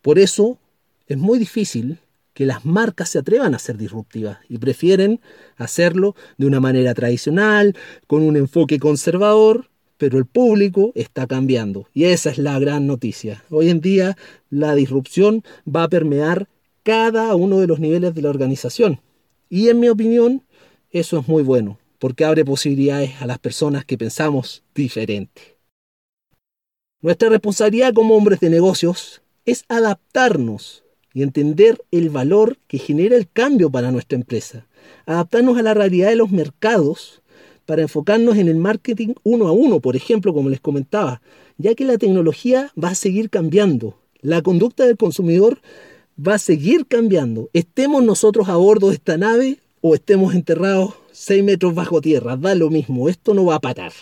Por 0.00 0.20
eso 0.20 0.58
es 1.08 1.18
muy 1.18 1.40
difícil 1.40 1.98
que 2.34 2.46
las 2.46 2.64
marcas 2.64 3.08
se 3.08 3.18
atrevan 3.18 3.52
a 3.52 3.58
ser 3.58 3.78
disruptivas 3.78 4.38
y 4.48 4.58
prefieren 4.58 5.18
hacerlo 5.56 6.14
de 6.38 6.46
una 6.46 6.60
manera 6.60 6.94
tradicional, 6.94 7.76
con 8.06 8.22
un 8.22 8.36
enfoque 8.36 8.78
conservador, 8.78 9.71
pero 10.02 10.18
el 10.18 10.26
público 10.26 10.90
está 10.96 11.28
cambiando 11.28 11.86
y 11.94 12.06
esa 12.06 12.30
es 12.30 12.36
la 12.36 12.58
gran 12.58 12.88
noticia. 12.88 13.44
Hoy 13.50 13.70
en 13.70 13.80
día 13.80 14.16
la 14.50 14.74
disrupción 14.74 15.44
va 15.64 15.84
a 15.84 15.88
permear 15.88 16.48
cada 16.82 17.32
uno 17.36 17.60
de 17.60 17.68
los 17.68 17.78
niveles 17.78 18.12
de 18.12 18.22
la 18.22 18.30
organización 18.30 19.00
y 19.48 19.68
en 19.68 19.78
mi 19.78 19.88
opinión 19.88 20.42
eso 20.90 21.20
es 21.20 21.28
muy 21.28 21.44
bueno 21.44 21.78
porque 22.00 22.24
abre 22.24 22.44
posibilidades 22.44 23.22
a 23.22 23.26
las 23.26 23.38
personas 23.38 23.84
que 23.84 23.96
pensamos 23.96 24.64
diferente. 24.74 25.56
Nuestra 27.00 27.28
responsabilidad 27.28 27.94
como 27.94 28.16
hombres 28.16 28.40
de 28.40 28.50
negocios 28.50 29.22
es 29.44 29.64
adaptarnos 29.68 30.82
y 31.14 31.22
entender 31.22 31.80
el 31.92 32.10
valor 32.10 32.58
que 32.66 32.78
genera 32.78 33.14
el 33.14 33.30
cambio 33.30 33.70
para 33.70 33.92
nuestra 33.92 34.16
empresa. 34.16 34.66
Adaptarnos 35.06 35.58
a 35.58 35.62
la 35.62 35.74
realidad 35.74 36.08
de 36.08 36.16
los 36.16 36.32
mercados 36.32 37.21
para 37.72 37.80
enfocarnos 37.80 38.36
en 38.36 38.48
el 38.48 38.56
marketing 38.56 39.14
uno 39.22 39.48
a 39.48 39.52
uno, 39.52 39.80
por 39.80 39.96
ejemplo, 39.96 40.34
como 40.34 40.50
les 40.50 40.60
comentaba, 40.60 41.22
ya 41.56 41.74
que 41.74 41.86
la 41.86 41.96
tecnología 41.96 42.70
va 42.76 42.90
a 42.90 42.94
seguir 42.94 43.30
cambiando. 43.30 43.96
La 44.20 44.42
conducta 44.42 44.84
del 44.84 44.98
consumidor 44.98 45.58
va 46.18 46.34
a 46.34 46.38
seguir 46.38 46.86
cambiando. 46.86 47.48
Estemos 47.54 48.04
nosotros 48.04 48.50
a 48.50 48.56
bordo 48.56 48.88
de 48.88 48.96
esta 48.96 49.16
nave 49.16 49.60
o 49.80 49.94
estemos 49.94 50.34
enterrados 50.34 50.92
seis 51.12 51.42
metros 51.42 51.74
bajo 51.74 52.02
tierra, 52.02 52.36
da 52.36 52.54
lo 52.54 52.68
mismo, 52.68 53.08
esto 53.08 53.32
no 53.32 53.46
va 53.46 53.54
a 53.54 53.60
parar 53.60 53.92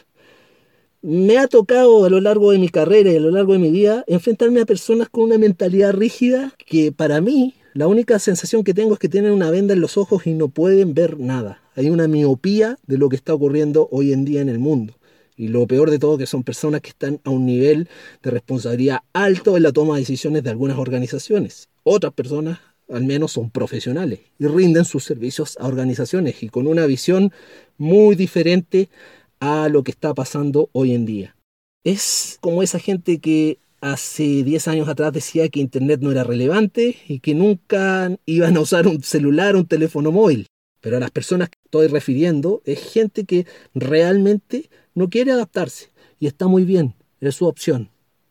me 1.03 1.39
ha 1.39 1.47
tocado 1.47 2.05
a 2.05 2.11
lo 2.11 2.21
largo 2.21 2.51
de 2.51 2.59
mi 2.59 2.69
carrera 2.69 3.11
y 3.11 3.17
a 3.17 3.21
lo 3.21 3.31
largo 3.31 3.55
de 3.55 3.59
mi 3.59 3.71
vida 3.71 4.05
enfrentarme 4.07 4.61
a 4.61 4.67
personas 4.67 5.09
con 5.09 5.25
una 5.25 5.39
mentalidad 5.39 5.95
rígida 5.95 6.53
que 6.67 6.93
para 6.93 7.23
mí 7.23 7.55
la 7.73 7.87
única 7.87 8.19
sensación 8.19 8.65
que 8.65 8.75
tengo 8.75 8.95
es 8.95 8.99
que 8.99 9.09
tienen 9.09 9.33
una 9.33 9.51
venda 9.51 9.75
en 9.75 9.81
los 9.81 9.97
ojos 9.97 10.27
y 10.27 10.35
no 10.35 10.49
pueden 10.49 10.93
ver 10.93 11.19
nada. 11.19 11.63
Hay 11.81 11.89
una 11.89 12.09
miopía 12.09 12.77
de 12.87 12.99
lo 12.99 13.09
que 13.09 13.17
está 13.17 13.33
ocurriendo 13.33 13.89
hoy 13.91 14.13
en 14.13 14.27
día 14.27 14.43
en 14.43 14.51
el 14.51 14.59
mundo. 14.59 14.99
Y 15.35 15.49
lo 15.49 15.67
peor 15.67 15.91
de 15.91 15.99
todo 15.99 16.19
que 16.19 16.27
son 16.27 16.43
personas 16.43 16.83
que 16.83 16.91
están 16.91 17.23
a 17.25 17.31
un 17.31 17.47
nivel 17.47 17.89
de 18.23 18.31
responsabilidad 18.31 18.99
alto 19.15 19.57
en 19.57 19.63
la 19.63 19.73
toma 19.73 19.95
de 19.95 20.01
decisiones 20.01 20.43
de 20.43 20.51
algunas 20.51 20.77
organizaciones. 20.77 21.71
Otras 21.83 22.13
personas 22.13 22.59
al 22.91 23.05
menos 23.05 23.33
son 23.33 23.49
profesionales 23.49 24.21
y 24.39 24.47
rinden 24.47 24.85
sus 24.85 25.05
servicios 25.05 25.57
a 25.59 25.69
organizaciones 25.69 26.43
y 26.43 26.51
con 26.51 26.67
una 26.67 26.85
visión 26.85 27.33
muy 27.79 28.15
diferente 28.15 28.91
a 29.39 29.71
lo 29.71 29.83
que 29.83 29.93
está 29.93 30.13
pasando 30.13 30.69
hoy 30.73 30.93
en 30.93 31.07
día. 31.07 31.35
Es 31.83 32.37
como 32.43 32.63
esa 32.63 32.79
gente 32.79 33.21
que 33.21 33.57
hace 33.81 34.45
10 34.45 34.69
años 34.69 34.87
atrás 34.91 35.15
decía 35.15 35.49
que 35.49 35.61
Internet 35.61 36.01
no 36.03 36.11
era 36.11 36.25
relevante 36.25 36.97
y 37.09 37.21
que 37.21 37.35
nunca 37.35 38.15
iban 38.27 38.59
a 38.59 38.61
usar 38.61 38.87
un 38.87 39.03
celular 39.03 39.57
o 39.57 39.61
un 39.61 39.67
teléfono 39.67 40.13
móvil. 40.13 40.47
Pero 40.81 40.97
a 40.97 41.01
las 41.01 41.11
personas 41.11 41.51
que 41.51 41.59
estoy 41.65 41.87
refiriendo 41.89 42.63
es 42.65 42.81
gente 42.81 43.25
que 43.25 43.47
realmente 43.75 44.71
no 44.95 45.09
quiere 45.09 45.33
adaptarse 45.33 45.91
y 46.19 46.27
está 46.27 46.47
muy 46.47 46.65
bien, 46.65 46.95
es 47.21 47.37
su 47.37 47.47
opción. 47.47 47.91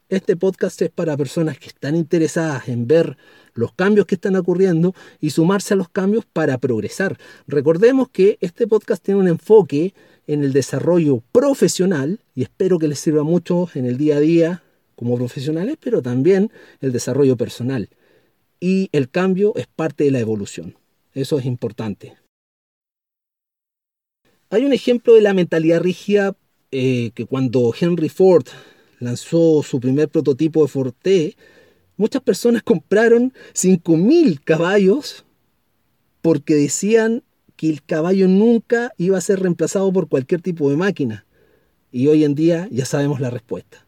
Este 0.09 0.35
podcast 0.35 0.81
es 0.81 0.89
para 0.89 1.15
personas 1.15 1.59
que 1.59 1.67
están 1.67 1.95
interesadas 1.95 2.67
en 2.67 2.87
ver 2.87 3.15
los 3.53 3.73
cambios 3.73 4.07
que 4.07 4.15
están 4.15 4.35
ocurriendo 4.35 4.95
y 5.19 5.29
sumarse 5.29 5.75
a 5.75 5.77
los 5.77 5.89
cambios 5.89 6.25
para 6.25 6.57
progresar. 6.57 7.19
Recordemos 7.45 8.09
que 8.09 8.39
este 8.41 8.65
podcast 8.65 9.03
tiene 9.03 9.19
un 9.19 9.27
enfoque 9.27 9.93
en 10.25 10.43
el 10.43 10.51
desarrollo 10.53 11.21
profesional 11.31 12.21
y 12.33 12.41
espero 12.43 12.79
que 12.79 12.87
les 12.87 12.99
sirva 12.99 13.23
mucho 13.23 13.69
en 13.75 13.85
el 13.85 13.97
día 13.97 14.17
a 14.17 14.19
día 14.19 14.63
como 14.95 15.15
profesionales, 15.15 15.77
pero 15.79 16.01
también 16.01 16.51
el 16.81 16.91
desarrollo 16.91 17.37
personal. 17.37 17.89
Y 18.59 18.89
el 18.91 19.09
cambio 19.09 19.53
es 19.55 19.67
parte 19.67 20.03
de 20.05 20.11
la 20.11 20.19
evolución. 20.19 20.75
Eso 21.13 21.39
es 21.39 21.45
importante. 21.45 22.18
Hay 24.51 24.65
un 24.65 24.73
ejemplo 24.73 25.13
de 25.13 25.21
la 25.21 25.35
mentalidad 25.35 25.79
rígida 25.79 26.35
eh, 26.71 27.11
que 27.13 27.27
cuando 27.27 27.71
Henry 27.79 28.09
Ford 28.09 28.47
lanzó 28.99 29.61
su 29.61 29.79
primer 29.79 30.09
prototipo 30.09 30.63
de 30.63 30.67
Forte, 30.67 31.37
muchas 31.97 32.23
personas 32.23 32.63
compraron 32.63 33.31
5.000 33.53 34.41
caballos 34.43 35.23
porque 36.23 36.55
decían 36.55 37.23
que 37.55 37.69
el 37.69 37.83
caballo 37.83 38.27
nunca 38.27 38.91
iba 38.97 39.19
a 39.19 39.21
ser 39.21 39.39
reemplazado 39.39 39.93
por 39.93 40.07
cualquier 40.07 40.41
tipo 40.41 40.71
de 40.71 40.77
máquina. 40.77 41.25
Y 41.91 42.07
hoy 42.07 42.23
en 42.23 42.33
día 42.33 42.67
ya 42.71 42.85
sabemos 42.85 43.19
la 43.19 43.29
respuesta. 43.29 43.85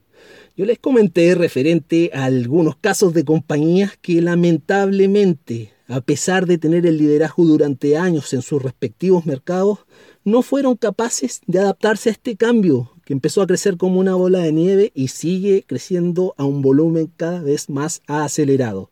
Yo 0.55 0.65
les 0.65 0.77
comenté 0.77 1.33
referente 1.33 2.11
a 2.13 2.25
algunos 2.25 2.75
casos 2.75 3.15
de 3.15 3.25
compañías 3.25 3.97
que 3.99 4.21
lamentablemente 4.21 5.71
a 5.91 5.99
pesar 5.99 6.45
de 6.45 6.57
tener 6.57 6.85
el 6.85 6.97
liderazgo 6.97 7.43
durante 7.43 7.97
años 7.97 8.31
en 8.33 8.41
sus 8.41 8.63
respectivos 8.63 9.25
mercados, 9.25 9.79
no 10.23 10.41
fueron 10.41 10.75
capaces 10.75 11.41
de 11.47 11.59
adaptarse 11.59 12.09
a 12.09 12.11
este 12.11 12.35
cambio 12.35 12.91
que 13.05 13.13
empezó 13.13 13.41
a 13.41 13.47
crecer 13.47 13.77
como 13.77 13.99
una 13.99 14.15
bola 14.15 14.39
de 14.39 14.51
nieve 14.51 14.91
y 14.93 15.07
sigue 15.07 15.63
creciendo 15.67 16.35
a 16.37 16.45
un 16.45 16.61
volumen 16.61 17.11
cada 17.17 17.41
vez 17.41 17.69
más 17.69 18.01
acelerado. 18.07 18.91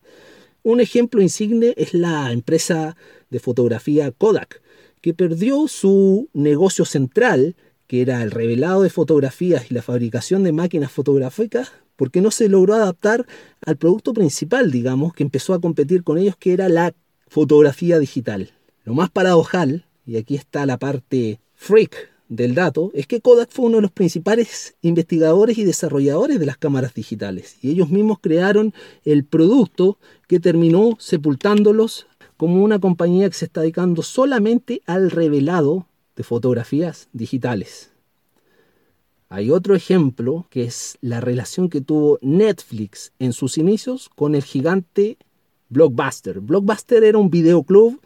Un 0.64 0.82
ejemplo 0.82 1.22
insigne 1.22 1.74
es 1.78 1.94
la 1.94 2.32
empresa 2.32 2.96
de 3.30 3.40
fotografía 3.40 4.12
Kodak, 4.12 4.62
que 5.02 5.14
perdió 5.14 5.68
su 5.68 6.30
negocio 6.34 6.84
central, 6.84 7.56
que 7.88 8.02
era 8.02 8.22
el 8.24 8.32
revelado 8.32 8.82
de 8.82 8.90
fotografías 8.90 9.72
y 9.72 9.74
la 9.74 9.82
fabricación 9.82 10.44
de 10.44 10.52
máquinas 10.52 10.92
fotográficas, 10.92 11.72
porque 11.96 12.22
no 12.22 12.32
se 12.32 12.50
logró 12.50 12.76
adaptar 12.76 13.26
al 13.66 13.78
producto 13.78 14.14
principal, 14.14 14.72
digamos, 14.72 15.14
que 15.14 15.24
empezó 15.24 15.54
a 15.54 15.62
competir 15.62 16.04
con 16.04 16.18
ellos, 16.18 16.36
que 16.38 16.54
era 16.54 16.70
la 16.70 16.94
fotografía 17.28 18.00
digital. 18.00 18.52
Lo 18.84 18.94
más 18.94 19.10
paradojal, 19.10 19.86
y 20.10 20.18
aquí 20.18 20.34
está 20.34 20.66
la 20.66 20.80
parte 20.80 21.40
freak 21.54 22.10
del 22.30 22.56
dato, 22.56 22.90
es 22.96 23.06
que 23.06 23.22
Kodak 23.22 23.52
fue 23.52 23.66
uno 23.66 23.76
de 23.76 23.84
los 23.84 23.92
principales 23.92 24.76
investigadores 24.82 25.58
y 25.60 25.64
desarrolladores 25.64 26.40
de 26.40 26.48
las 26.48 26.58
cámaras 26.58 26.96
digitales, 26.96 27.58
y 27.62 27.70
ellos 27.70 27.90
mismos 27.90 28.18
crearon 28.20 28.74
el 29.06 29.24
producto 29.24 30.00
que 30.28 30.40
terminó 30.40 30.96
sepultándolos 31.00 32.08
como 32.38 32.64
una 32.64 32.80
compañía 32.80 33.30
que 33.30 33.36
se 33.36 33.46
está 33.46 33.62
dedicando 33.62 34.02
solamente 34.02 34.82
al 34.88 35.12
revelado 35.12 35.86
de 36.16 36.24
fotografías 36.24 37.08
digitales. 37.14 37.92
Hay 39.28 39.52
otro 39.52 39.76
ejemplo 39.76 40.48
que 40.50 40.64
es 40.64 40.98
la 41.02 41.22
relación 41.22 41.70
que 41.70 41.82
tuvo 41.82 42.18
Netflix 42.22 43.12
en 43.20 43.32
sus 43.32 43.60
inicios 43.60 44.10
con 44.16 44.34
el 44.34 44.44
gigante 44.44 45.18
Blockbuster. 45.70 46.40
Blockbuster 46.40 47.04
era 47.04 47.20
un 47.20 47.30
videoclub 47.30 48.02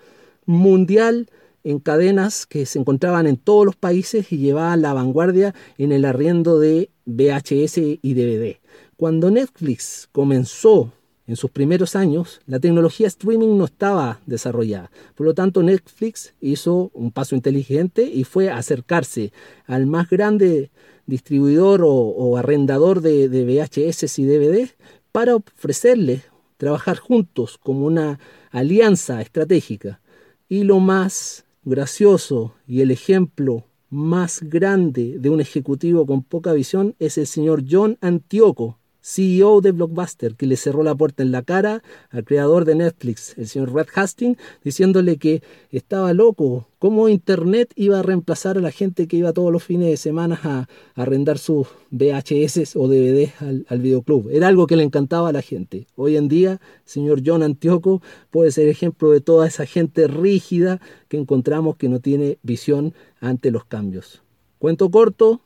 mundial 0.45 1.29
en 1.63 1.79
cadenas 1.79 2.45
que 2.45 2.65
se 2.65 2.79
encontraban 2.79 3.27
en 3.27 3.37
todos 3.37 3.65
los 3.65 3.75
países 3.75 4.31
y 4.31 4.37
llevaban 4.37 4.81
la 4.81 4.93
vanguardia 4.93 5.55
en 5.77 5.91
el 5.91 6.05
arriendo 6.05 6.59
de 6.59 6.89
VHS 7.05 7.77
y 8.01 8.13
DVD. 8.13 8.57
Cuando 8.97 9.31
Netflix 9.31 10.07
comenzó 10.11 10.91
en 11.25 11.37
sus 11.37 11.51
primeros 11.51 11.95
años, 11.95 12.41
la 12.47 12.59
tecnología 12.59 13.07
streaming 13.07 13.57
no 13.57 13.65
estaba 13.65 14.19
desarrollada. 14.25 14.91
Por 15.15 15.25
lo 15.25 15.33
tanto, 15.33 15.63
Netflix 15.63 16.33
hizo 16.41 16.91
un 16.93 17.11
paso 17.11 17.35
inteligente 17.35 18.03
y 18.03 18.25
fue 18.25 18.49
acercarse 18.49 19.31
al 19.65 19.85
más 19.85 20.09
grande 20.09 20.69
distribuidor 21.05 21.81
o, 21.85 22.37
arrendador 22.37 23.01
de, 23.01 23.29
de, 23.29 23.45
VHS 23.45 24.19
y 24.19 24.25
DVD 24.25 24.69
para 25.11 25.35
ofrecerle 25.35 26.23
trabajar 26.57 26.97
juntos 26.97 27.57
como 27.57 27.85
una 27.85 28.19
alianza 28.51 29.21
estratégica. 29.21 30.01
Y 30.49 30.63
lo 30.63 30.79
más 30.79 31.45
gracioso 31.65 32.53
y 32.67 32.81
el 32.81 32.91
ejemplo 32.91 33.65
más 33.89 34.41
grande 34.43 35.17
de 35.19 35.29
un 35.29 35.39
ejecutivo 35.39 36.05
con 36.05 36.23
poca 36.23 36.53
visión 36.53 36.95
es 36.99 37.17
el 37.17 37.27
señor 37.27 37.63
John 37.69 37.97
Antioco, 38.01 38.79
CEO 39.03 39.59
de 39.59 39.73
Blockbuster, 39.73 40.35
que 40.35 40.47
le 40.47 40.55
cerró 40.55 40.81
la 40.81 40.95
puerta 40.95 41.23
en 41.23 41.33
la 41.33 41.41
cara 41.41 41.83
al 42.09 42.23
creador 42.23 42.63
de 42.63 42.75
Netflix, 42.75 43.37
el 43.37 43.47
señor 43.47 43.73
Red 43.73 43.87
Hastings, 43.93 44.37
diciéndole 44.63 45.17
que 45.17 45.43
estaba 45.71 46.13
loco, 46.13 46.69
cómo 46.79 47.09
Internet 47.09 47.73
iba 47.75 47.99
a 47.99 48.01
reemplazar 48.01 48.57
a 48.57 48.61
la 48.61 48.71
gente 48.71 49.07
que 49.07 49.17
iba 49.17 49.33
todos 49.33 49.51
los 49.51 49.61
fines 49.61 49.89
de 49.89 49.97
semana 49.97 50.39
a, 50.43 50.67
arrendar 50.95 51.37
sus 51.37 51.67
VHS 51.91 52.77
o 52.77 52.87
DVDs 52.87 53.41
al, 53.41 53.65
al, 53.67 53.79
videoclub. 53.79 54.29
Era 54.31 54.47
algo 54.47 54.67
que 54.67 54.77
le 54.77 54.83
encantaba 54.83 55.29
a 55.29 55.33
la 55.33 55.41
gente. 55.41 55.87
Hoy 55.95 56.15
en 56.15 56.29
día, 56.29 56.61
señor 56.85 57.21
John 57.25 57.43
Antioco 57.43 58.01
puede 58.31 58.51
ser 58.51 58.69
ejemplo 58.69 59.11
de 59.11 59.19
toda 59.19 59.47
esa 59.47 59.65
gente 59.65 60.07
rígida 60.07 60.79
que 61.09 61.17
encontramos 61.17 61.75
que 61.75 61.89
no 61.89 61.99
tiene 61.99 62.37
visión 62.41 62.93
ante 63.19 63.51
los 63.51 63.65
cambios. 63.65 64.21
Cuento 64.59 64.89
corto, 64.89 65.41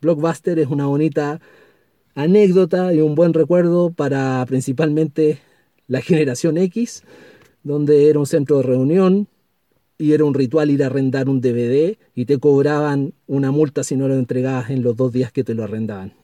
Blockbuster 0.00 0.58
es 0.60 0.68
una 0.68 0.86
bonita 0.86 1.40
anécdota 2.14 2.92
y 2.92 3.00
un 3.00 3.14
buen 3.14 3.34
recuerdo 3.34 3.90
para 3.90 4.44
principalmente 4.46 5.38
la 5.88 6.00
generación 6.02 6.58
X, 6.58 7.04
donde 7.62 8.08
era 8.08 8.18
un 8.18 8.26
centro 8.26 8.58
de 8.58 8.62
reunión 8.64 9.28
y 9.98 10.12
era 10.12 10.24
un 10.24 10.34
ritual 10.34 10.70
ir 10.70 10.82
a 10.82 10.86
arrendar 10.86 11.28
un 11.28 11.40
DVD 11.40 11.96
y 12.14 12.24
te 12.24 12.38
cobraban 12.38 13.14
una 13.26 13.50
multa 13.50 13.84
si 13.84 13.96
no 13.96 14.08
lo 14.08 14.14
entregabas 14.14 14.70
en 14.70 14.82
los 14.82 14.96
dos 14.96 15.12
días 15.12 15.32
que 15.32 15.44
te 15.44 15.54
lo 15.54 15.64
arrendaban. 15.64 16.14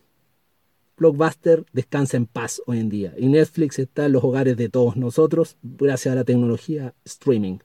Blockbuster 0.96 1.64
descansa 1.72 2.16
en 2.16 2.27
paz 2.27 2.61
hoy 2.66 2.81
en 2.81 2.88
día 2.88 3.14
y 3.16 3.29
Netflix 3.29 3.79
está 3.79 4.07
en 4.07 4.12
los 4.12 4.24
hogares 4.24 4.57
de 4.57 4.68
todos 4.68 4.96
nosotros 4.96 5.57
gracias 5.62 6.12
a 6.12 6.16
la 6.16 6.24
tecnología 6.24 6.94
streaming. 7.05 7.59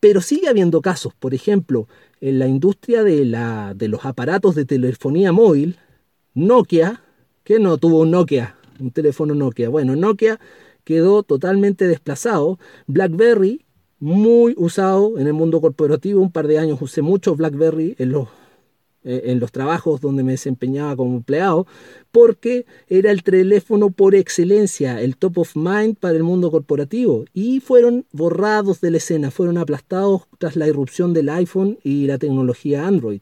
Pero 0.00 0.20
sigue 0.20 0.48
habiendo 0.48 0.82
casos, 0.82 1.14
por 1.14 1.32
ejemplo, 1.32 1.86
en 2.20 2.40
la 2.40 2.48
industria 2.48 3.04
de, 3.04 3.24
la, 3.24 3.72
de 3.76 3.86
los 3.86 4.04
aparatos 4.04 4.56
de 4.56 4.64
telefonía 4.64 5.30
móvil, 5.30 5.78
Nokia, 6.34 7.02
que 7.44 7.58
no 7.58 7.76
tuvo 7.76 8.00
un 8.00 8.10
Nokia, 8.10 8.56
un 8.80 8.90
teléfono 8.90 9.34
Nokia. 9.34 9.68
Bueno, 9.68 9.96
Nokia 9.96 10.40
quedó 10.84 11.22
totalmente 11.22 11.86
desplazado. 11.86 12.58
BlackBerry, 12.86 13.64
muy 13.98 14.54
usado 14.56 15.18
en 15.18 15.26
el 15.26 15.34
mundo 15.34 15.60
corporativo, 15.60 16.22
un 16.22 16.32
par 16.32 16.46
de 16.46 16.58
años 16.58 16.80
usé 16.80 17.02
mucho 17.02 17.36
BlackBerry 17.36 17.96
en 17.98 18.12
los, 18.12 18.28
eh, 19.04 19.24
en 19.26 19.40
los 19.40 19.52
trabajos 19.52 20.00
donde 20.00 20.24
me 20.24 20.32
desempeñaba 20.32 20.96
como 20.96 21.16
empleado, 21.16 21.66
porque 22.10 22.64
era 22.88 23.10
el 23.10 23.22
teléfono 23.22 23.90
por 23.90 24.14
excelencia, 24.14 25.02
el 25.02 25.18
top 25.18 25.38
of 25.38 25.54
mind 25.54 25.98
para 25.98 26.16
el 26.16 26.22
mundo 26.22 26.50
corporativo. 26.50 27.26
Y 27.34 27.60
fueron 27.60 28.06
borrados 28.10 28.80
de 28.80 28.90
la 28.90 28.96
escena, 28.96 29.30
fueron 29.30 29.58
aplastados 29.58 30.22
tras 30.38 30.56
la 30.56 30.66
irrupción 30.66 31.12
del 31.12 31.28
iPhone 31.28 31.78
y 31.84 32.06
la 32.06 32.16
tecnología 32.16 32.86
Android 32.86 33.20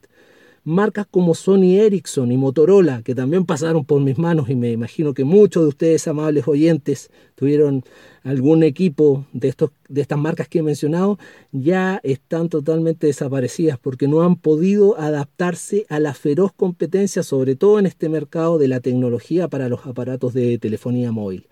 marcas 0.63 1.07
como 1.09 1.33
Sony 1.33 1.77
Ericsson 1.79 2.31
y 2.31 2.37
Motorola, 2.37 3.01
que 3.03 3.15
también 3.15 3.45
pasaron 3.45 3.85
por 3.85 4.01
mis 4.01 4.17
manos 4.17 4.49
y 4.49 4.55
me 4.55 4.71
imagino 4.71 5.13
que 5.13 5.23
muchos 5.23 5.63
de 5.63 5.69
ustedes, 5.69 6.07
amables 6.07 6.47
oyentes, 6.47 7.09
tuvieron 7.35 7.83
algún 8.23 8.61
equipo 8.63 9.25
de, 9.33 9.47
estos, 9.47 9.71
de 9.89 10.01
estas 10.01 10.19
marcas 10.19 10.47
que 10.47 10.59
he 10.59 10.63
mencionado, 10.63 11.17
ya 11.51 11.99
están 12.03 12.49
totalmente 12.49 13.07
desaparecidas 13.07 13.79
porque 13.79 14.07
no 14.07 14.21
han 14.21 14.35
podido 14.35 14.99
adaptarse 14.99 15.85
a 15.89 15.99
la 15.99 16.13
feroz 16.13 16.51
competencia, 16.53 17.23
sobre 17.23 17.55
todo 17.55 17.79
en 17.79 17.87
este 17.87 18.09
mercado 18.09 18.59
de 18.59 18.67
la 18.67 18.79
tecnología 18.79 19.47
para 19.47 19.69
los 19.69 19.87
aparatos 19.87 20.33
de 20.33 20.59
telefonía 20.59 21.11
móvil. 21.11 21.47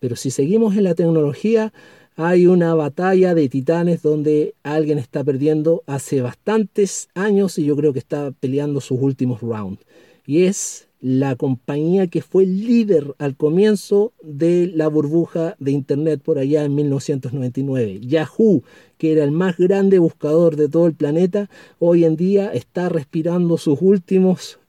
Pero 0.00 0.16
si 0.16 0.30
seguimos 0.30 0.76
en 0.76 0.84
la 0.84 0.94
tecnología, 0.94 1.72
hay 2.16 2.46
una 2.46 2.74
batalla 2.74 3.34
de 3.34 3.48
titanes 3.48 4.02
donde 4.02 4.54
alguien 4.62 4.98
está 4.98 5.24
perdiendo 5.24 5.82
hace 5.86 6.20
bastantes 6.20 7.08
años 7.14 7.58
y 7.58 7.64
yo 7.64 7.76
creo 7.76 7.92
que 7.92 7.98
está 7.98 8.30
peleando 8.30 8.80
sus 8.80 9.00
últimos 9.00 9.40
rounds. 9.40 9.84
Y 10.24 10.44
es 10.44 10.86
la 11.00 11.34
compañía 11.34 12.06
que 12.06 12.22
fue 12.22 12.46
líder 12.46 13.14
al 13.18 13.36
comienzo 13.36 14.12
de 14.22 14.70
la 14.74 14.88
burbuja 14.88 15.56
de 15.58 15.72
Internet 15.72 16.22
por 16.22 16.38
allá 16.38 16.64
en 16.64 16.74
1999. 16.76 18.00
Yahoo, 18.00 18.62
que 18.96 19.12
era 19.12 19.24
el 19.24 19.32
más 19.32 19.58
grande 19.58 19.98
buscador 19.98 20.56
de 20.56 20.68
todo 20.68 20.86
el 20.86 20.94
planeta, 20.94 21.50
hoy 21.80 22.04
en 22.04 22.16
día 22.16 22.52
está 22.54 22.88
respirando 22.88 23.58
sus 23.58 23.82
últimos 23.82 24.60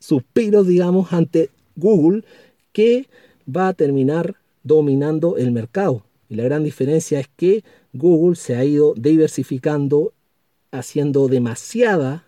suspiros, 0.00 0.66
digamos, 0.66 1.12
ante 1.12 1.50
Google, 1.76 2.24
que 2.72 3.06
va 3.46 3.68
a 3.68 3.74
terminar 3.74 4.36
dominando 4.64 5.36
el 5.36 5.52
mercado. 5.52 6.05
Y 6.28 6.36
la 6.36 6.44
gran 6.44 6.64
diferencia 6.64 7.20
es 7.20 7.28
que 7.36 7.64
Google 7.92 8.36
se 8.36 8.56
ha 8.56 8.64
ido 8.64 8.94
diversificando, 8.96 10.12
haciendo 10.70 11.28
demasiada 11.28 12.26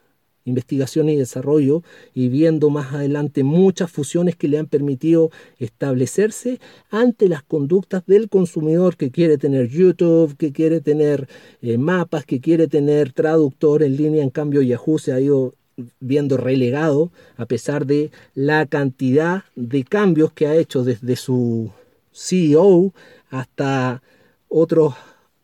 investigación 0.49 1.09
y 1.09 1.17
desarrollo 1.17 1.83
y 2.15 2.29
viendo 2.29 2.71
más 2.71 2.93
adelante 2.93 3.45
muchas 3.45 3.91
fusiones 3.91 4.35
que 4.35 4.49
le 4.49 4.59
han 4.59 4.67
permitido 4.67 5.31
establecerse 5.59 6.59
ante 6.91 7.29
las 7.29 7.43
conductas 7.43 8.05
del 8.07 8.29
consumidor 8.29 8.97
que 8.97 9.11
quiere 9.11 9.39
tener 9.39 9.69
YouTube, 9.69 10.37
que 10.37 10.53
quiere 10.53 10.81
tener 10.81 11.29
eh, 11.63 11.79
mapas, 11.79 12.25
que 12.25 12.41
quiere 12.41 12.67
tener 12.67 13.13
traductor 13.13 13.83
en 13.83 13.97
línea. 13.97 14.23
En 14.23 14.31
cambio, 14.31 14.63
Yahoo 14.63 14.99
se 14.99 15.13
ha 15.13 15.21
ido 15.21 15.55
viendo 16.01 16.37
relegado 16.37 17.13
a 17.37 17.47
pesar 17.47 17.87
de 17.87 18.11
la 18.35 18.67
cantidad 18.67 19.45
de 19.55 19.85
cambios 19.85 20.33
que 20.33 20.49
ha 20.49 20.57
hecho 20.57 20.83
desde 20.83 21.15
su 21.15 21.71
CEO 22.13 22.93
hasta 23.31 24.03
otros 24.49 24.95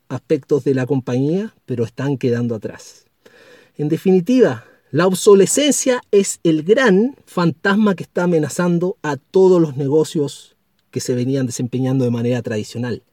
aspectos 0.09 0.63
de 0.63 0.73
la 0.73 0.85
compañía, 0.85 1.53
pero 1.65 1.83
están 1.83 2.17
quedando 2.17 2.55
atrás. 2.55 3.05
En 3.77 3.89
definitiva, 3.89 4.65
la 4.91 5.07
obsolescencia 5.07 6.01
es 6.11 6.39
el 6.43 6.63
gran 6.63 7.15
fantasma 7.25 7.95
que 7.95 8.03
está 8.03 8.23
amenazando 8.23 8.97
a 9.01 9.17
todos 9.17 9.61
los 9.61 9.75
negocios 9.75 10.55
que 10.91 11.01
se 11.01 11.15
venían 11.15 11.45
desempeñando 11.45 12.05
de 12.05 12.11
manera 12.11 12.41
tradicional. 12.41 13.03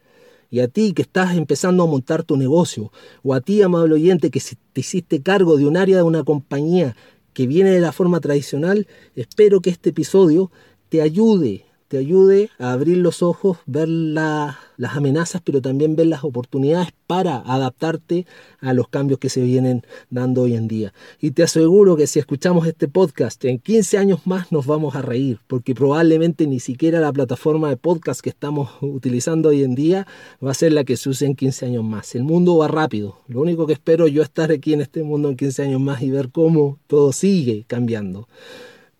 Y 0.50 0.60
a 0.60 0.68
ti 0.68 0.92
que 0.92 1.02
estás 1.02 1.36
empezando 1.36 1.82
a 1.82 1.86
montar 1.86 2.22
tu 2.22 2.36
negocio, 2.36 2.92
o 3.22 3.34
a 3.34 3.40
ti, 3.40 3.62
amable 3.62 3.94
oyente, 3.94 4.30
que 4.30 4.40
te 4.72 4.80
hiciste 4.80 5.22
cargo 5.22 5.56
de 5.56 5.66
un 5.66 5.76
área 5.76 5.96
de 5.96 6.02
una 6.02 6.22
compañía 6.22 6.94
que 7.32 7.46
viene 7.46 7.70
de 7.70 7.80
la 7.80 7.90
forma 7.90 8.20
tradicional, 8.20 8.86
espero 9.16 9.60
que 9.60 9.70
este 9.70 9.90
episodio 9.90 10.52
te 10.90 11.02
ayude 11.02 11.64
te 11.92 11.98
ayude 11.98 12.48
a 12.58 12.72
abrir 12.72 12.96
los 12.96 13.22
ojos, 13.22 13.58
ver 13.66 13.86
las 13.86 14.56
amenazas, 14.96 15.42
pero 15.44 15.60
también 15.60 15.94
ver 15.94 16.06
las 16.06 16.24
oportunidades 16.24 16.88
para 17.06 17.36
adaptarte 17.40 18.24
a 18.60 18.72
los 18.72 18.88
cambios 18.88 19.18
que 19.18 19.28
se 19.28 19.42
vienen 19.42 19.82
dando 20.08 20.40
hoy 20.40 20.54
en 20.54 20.68
día. 20.68 20.94
Y 21.20 21.32
te 21.32 21.42
aseguro 21.42 21.94
que 21.94 22.06
si 22.06 22.18
escuchamos 22.18 22.66
este 22.66 22.88
podcast 22.88 23.44
en 23.44 23.58
15 23.58 23.98
años 23.98 24.26
más 24.26 24.50
nos 24.52 24.64
vamos 24.64 24.96
a 24.96 25.02
reír, 25.02 25.38
porque 25.46 25.74
probablemente 25.74 26.46
ni 26.46 26.60
siquiera 26.60 26.98
la 26.98 27.12
plataforma 27.12 27.68
de 27.68 27.76
podcast 27.76 28.22
que 28.22 28.30
estamos 28.30 28.70
utilizando 28.80 29.50
hoy 29.50 29.62
en 29.62 29.74
día 29.74 30.06
va 30.42 30.52
a 30.52 30.54
ser 30.54 30.72
la 30.72 30.84
que 30.84 30.96
se 30.96 31.10
use 31.10 31.26
en 31.26 31.36
15 31.36 31.66
años 31.66 31.84
más. 31.84 32.14
El 32.14 32.24
mundo 32.24 32.56
va 32.56 32.68
rápido. 32.68 33.18
Lo 33.28 33.42
único 33.42 33.66
que 33.66 33.74
espero 33.74 34.06
yo 34.08 34.22
estar 34.22 34.50
aquí 34.50 34.72
en 34.72 34.80
este 34.80 35.02
mundo 35.02 35.28
en 35.28 35.36
15 35.36 35.64
años 35.64 35.80
más 35.82 36.00
y 36.00 36.10
ver 36.10 36.30
cómo 36.30 36.78
todo 36.86 37.12
sigue 37.12 37.66
cambiando. 37.66 38.28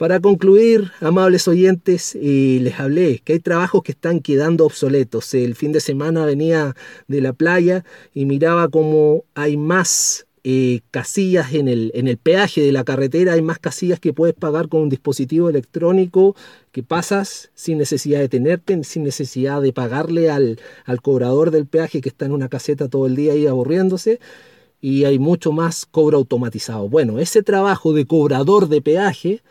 Para 0.03 0.19
concluir, 0.19 0.91
amables 1.01 1.47
oyentes, 1.47 2.17
les 2.17 2.81
hablé 2.81 3.21
que 3.21 3.35
hay 3.35 3.39
trabajos 3.39 3.85
que 3.85 3.93
están 3.93 4.19
quedando 4.19 4.67
obsoletos. 4.67 5.33
El 5.33 5.55
fin 5.55 5.71
de 5.71 5.79
semana 5.79 6.27
venía 6.27 6.75
de 7.07 7.21
la 7.21 7.33
playa 7.33 7.85
y 8.13 8.25
miraba 8.25 8.67
cómo 8.69 9.23
hay 9.37 9.57
más 9.57 10.27
eh, 10.43 10.81
casillas 10.91 11.55
en 11.55 11.69
el, 11.69 11.93
en 11.95 12.09
el 12.09 12.17
peaje 12.17 12.63
de 12.63 12.73
la 12.73 12.83
carretera, 12.83 13.35
hay 13.35 13.43
más 13.43 13.61
casillas 13.61 14.01
que 14.01 14.13
puedes 14.13 14.35
pagar 14.35 14.69
con 14.69 14.81
un 14.81 14.89
dispositivo 14.89 15.49
electrónico 15.49 16.35
que 16.73 16.83
pasas 16.83 17.53
sin 17.55 17.79
necesidad 17.79 18.19
de 18.19 18.29
tenerte, 18.29 18.83
sin 18.83 19.05
necesidad 19.05 19.63
de 19.63 19.73
pagarle 19.73 20.31
al, 20.31 20.59
al 20.85 21.01
cobrador 21.01 21.53
del 21.53 21.67
peaje 21.67 22.01
que 22.01 22.09
está 22.09 22.25
en 22.25 22.33
una 22.33 22.49
caseta 22.49 22.89
todo 22.89 23.07
el 23.07 23.15
día 23.15 23.35
ahí 23.35 23.47
aburriéndose 23.47 24.19
y 24.81 25.05
hay 25.05 25.21
mucho 25.21 25.53
más 25.53 25.87
cobro 25.87 26.19
automatizado. 26.19 26.89
Bueno, 26.89 27.21
ese 27.21 27.45
trabajo 27.45 27.93
de 27.93 28.05
cobrador 28.05 28.69
de 28.69 28.83
peaje 28.83 29.43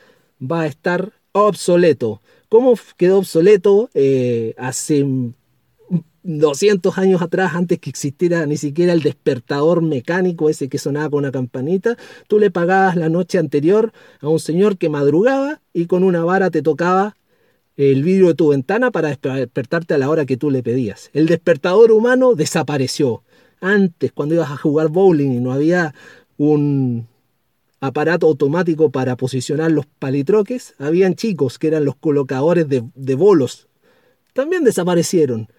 va 0.41 0.61
a 0.61 0.67
estar 0.67 1.13
obsoleto. 1.31 2.21
¿Cómo 2.49 2.73
quedó 2.97 3.19
obsoleto 3.19 3.89
eh, 3.93 4.53
hace 4.57 5.05
200 6.23 6.97
años 6.97 7.21
atrás, 7.21 7.53
antes 7.55 7.79
que 7.79 7.89
existiera 7.89 8.45
ni 8.45 8.57
siquiera 8.57 8.93
el 8.93 9.01
despertador 9.01 9.81
mecánico 9.81 10.49
ese 10.49 10.67
que 10.67 10.77
sonaba 10.77 11.09
con 11.09 11.19
una 11.19 11.31
campanita? 11.31 11.97
Tú 12.27 12.39
le 12.39 12.51
pagabas 12.51 12.95
la 12.97 13.09
noche 13.09 13.37
anterior 13.37 13.93
a 14.19 14.27
un 14.27 14.39
señor 14.39 14.77
que 14.77 14.89
madrugaba 14.89 15.61
y 15.73 15.85
con 15.85 16.03
una 16.03 16.25
vara 16.25 16.49
te 16.49 16.61
tocaba 16.61 17.15
el 17.77 18.03
vidrio 18.03 18.27
de 18.27 18.35
tu 18.35 18.49
ventana 18.49 18.91
para 18.91 19.09
despertarte 19.09 19.93
a 19.93 19.97
la 19.97 20.09
hora 20.09 20.25
que 20.25 20.37
tú 20.37 20.51
le 20.51 20.61
pedías. 20.61 21.09
El 21.13 21.27
despertador 21.27 21.91
humano 21.91 22.35
desapareció. 22.35 23.23
Antes, 23.61 24.11
cuando 24.11 24.35
ibas 24.35 24.51
a 24.51 24.57
jugar 24.57 24.89
bowling 24.89 25.31
y 25.31 25.39
no 25.39 25.53
había 25.53 25.93
un, 26.37 27.07
aparato 27.81 28.27
automático 28.27 28.91
para 28.91 29.17
posicionar 29.17 29.71
los 29.71 29.87
palitroques, 29.87 30.75
habían 30.77 31.15
chicos 31.15 31.57
que 31.57 31.67
eran 31.67 31.83
los 31.83 31.95
colocadores 31.95 32.67
de, 32.69 33.15
bolos. 33.15 33.67
También 34.33 34.63
desaparecieron. 34.63 35.51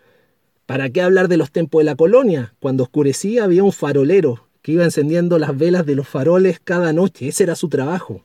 ¿Para 0.65 0.89
qué 0.89 1.03
hablar 1.03 1.27
de 1.27 1.37
los 1.37 1.51
tiempos 1.51 1.81
de 1.81 1.85
la 1.85 1.97
colonia? 1.97 2.55
Cuando 2.61 2.85
oscurecía 2.85 3.45
había 3.45 3.65
un 3.65 3.73
farolero 3.73 4.47
que 4.63 4.73
iba 4.73 4.85
encendiendo 4.85 5.39
las 5.41 5.59
velas 5.59 5.85
de 5.85 5.97
los 5.97 6.09
faroles 6.09 6.61
cada 6.63 6.93
noche. 6.93 7.27
Ese 7.27 7.43
era 7.43 7.57
su 7.57 7.69
trabajo. 7.69 8.25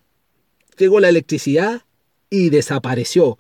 Llegó 0.78 1.00
la 1.00 1.10
electricidad 1.10 1.82
y 2.30 2.52
desapareció. 2.52 3.40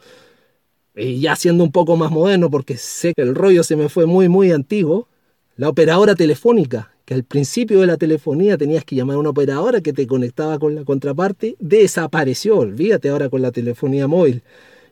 Y 0.95 1.21
ya 1.21 1.35
siendo 1.35 1.63
un 1.63 1.71
poco 1.71 1.95
más 1.95 2.09
moderno, 2.09 2.49
porque 2.49 2.77
sé 2.77 3.13
que 3.13 3.21
el 3.21 3.35
rollo 3.35 3.63
se 3.63 3.75
me 3.75 3.89
fue 3.89 4.07
muy, 4.07 4.27
muy 4.27 4.51
antiguo, 4.51 5.07
la 5.55 5.69
operadora 5.69 6.15
telefónica 6.15 6.96
que 7.07 7.13
al 7.13 7.23
principio 7.23 7.79
de 7.79 7.87
la 7.87 7.95
telefonía 7.95 8.57
tenías 8.57 8.83
que 8.83 8.93
llamar 8.97 9.15
a 9.15 9.19
una 9.19 9.29
operadora 9.29 9.79
que 9.79 9.93
te 9.93 10.05
conectaba 10.05 10.59
con 10.59 10.75
la 10.75 10.83
contraparte, 10.83 11.55
desapareció, 11.57 12.57
olvídate 12.57 13.07
ahora 13.07 13.29
con 13.29 13.41
la 13.41 13.53
telefonía 13.53 14.07
móvil. 14.07 14.43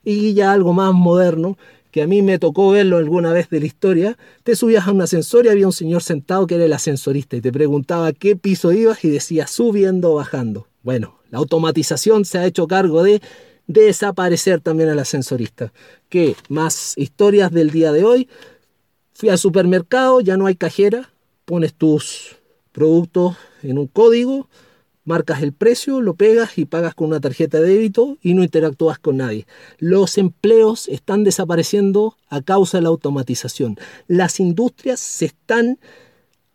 Y 0.02 0.34
ya 0.34 0.54
algo 0.54 0.72
más 0.72 0.94
moderno, 0.94 1.58
que 1.92 2.02
a 2.02 2.08
mí 2.08 2.22
me 2.22 2.40
tocó 2.40 2.72
verlo 2.72 2.96
alguna 2.96 3.34
vez 3.34 3.50
de 3.50 3.60
la 3.60 3.66
historia, 3.66 4.18
te 4.44 4.56
subías 4.56 4.88
a 4.88 4.94
un 4.94 5.02
ascensor 5.02 5.46
y 5.46 5.50
había 5.50 5.66
un 5.68 5.74
señor 5.74 6.04
sentado 6.04 6.48
que 6.48 6.56
era 6.56 6.64
el 6.64 6.72
ascensorista 6.72 7.36
y 7.36 7.42
te 7.42 7.52
preguntaba 7.52 8.14
qué 8.14 8.38
piso 8.38 8.72
ibas 8.72 9.04
y 9.04 9.10
decía 9.10 9.46
subiendo 9.46 10.14
o 10.14 10.16
bajando. 10.16 10.70
Bueno, 10.84 11.20
la 11.32 11.40
automatización 11.40 12.24
se 12.24 12.38
ha 12.38 12.46
hecho 12.46 12.66
cargo 12.66 13.04
de 13.04 13.22
desaparecer 13.68 14.62
también 14.62 14.88
al 14.88 15.00
ascensorista. 15.00 15.74
¿Qué? 16.08 16.38
Más 16.48 16.94
historias 16.96 17.52
del 17.52 17.72
día 17.72 17.92
de 17.92 18.06
hoy. 18.06 18.30
Fui 19.12 19.28
al 19.28 19.38
supermercado, 19.38 20.22
ya 20.22 20.38
no 20.38 20.46
hay 20.46 20.56
cajera, 20.56 21.10
pones 21.46 21.74
tus 21.74 22.38
productos 22.72 23.38
en 23.62 23.78
un 23.78 23.88
código, 23.88 24.50
marcas 25.06 25.42
el 25.44 25.54
precio, 25.54 26.02
lo 26.02 26.16
pegas 26.16 26.58
y 26.58 26.66
pagas 26.66 26.96
con 26.96 27.08
una 27.08 27.22
tarjeta 27.22 27.62
de 27.62 27.70
débito 27.70 28.18
y 28.22 28.34
no 28.34 28.44
interactúas 28.44 29.00
con 29.00 29.18
nadie. 29.18 29.48
Los 29.78 30.18
empleos 30.18 30.88
están 30.90 31.24
desapareciendo 31.24 32.18
a 32.28 32.42
causa 32.42 32.80
de 32.80 32.84
la 32.84 32.90
automatización. 32.90 33.78
Las 34.08 34.40
industrias 34.40 35.00
se 35.00 35.26
están 35.26 35.80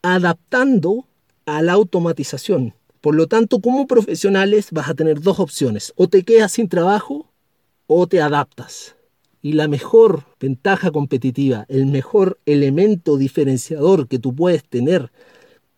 adaptando 0.02 1.06
a 1.46 1.62
la 1.62 1.72
automatización. 1.72 2.74
Por 3.00 3.14
lo 3.14 3.28
tanto, 3.28 3.60
como 3.60 3.86
profesionales 3.86 4.68
vas 4.72 4.90
a 4.90 4.94
tener 4.94 5.20
dos 5.20 5.40
opciones. 5.40 5.92
O 5.96 6.08
te 6.08 6.22
quedas 6.22 6.52
sin 6.52 6.68
trabajo 6.68 7.30
o 7.86 8.06
te 8.06 8.20
adaptas. 8.20 8.96
Y 9.40 9.54
la 9.54 9.68
mejor 9.68 10.24
ventaja 10.40 10.90
competitiva, 10.90 11.66
el 11.68 11.86
mejor 11.86 12.38
elemento 12.46 13.18
diferenciador 13.18 14.08
que 14.08 14.18
tú 14.18 14.34
puedes 14.34 14.64
tener 14.64 15.12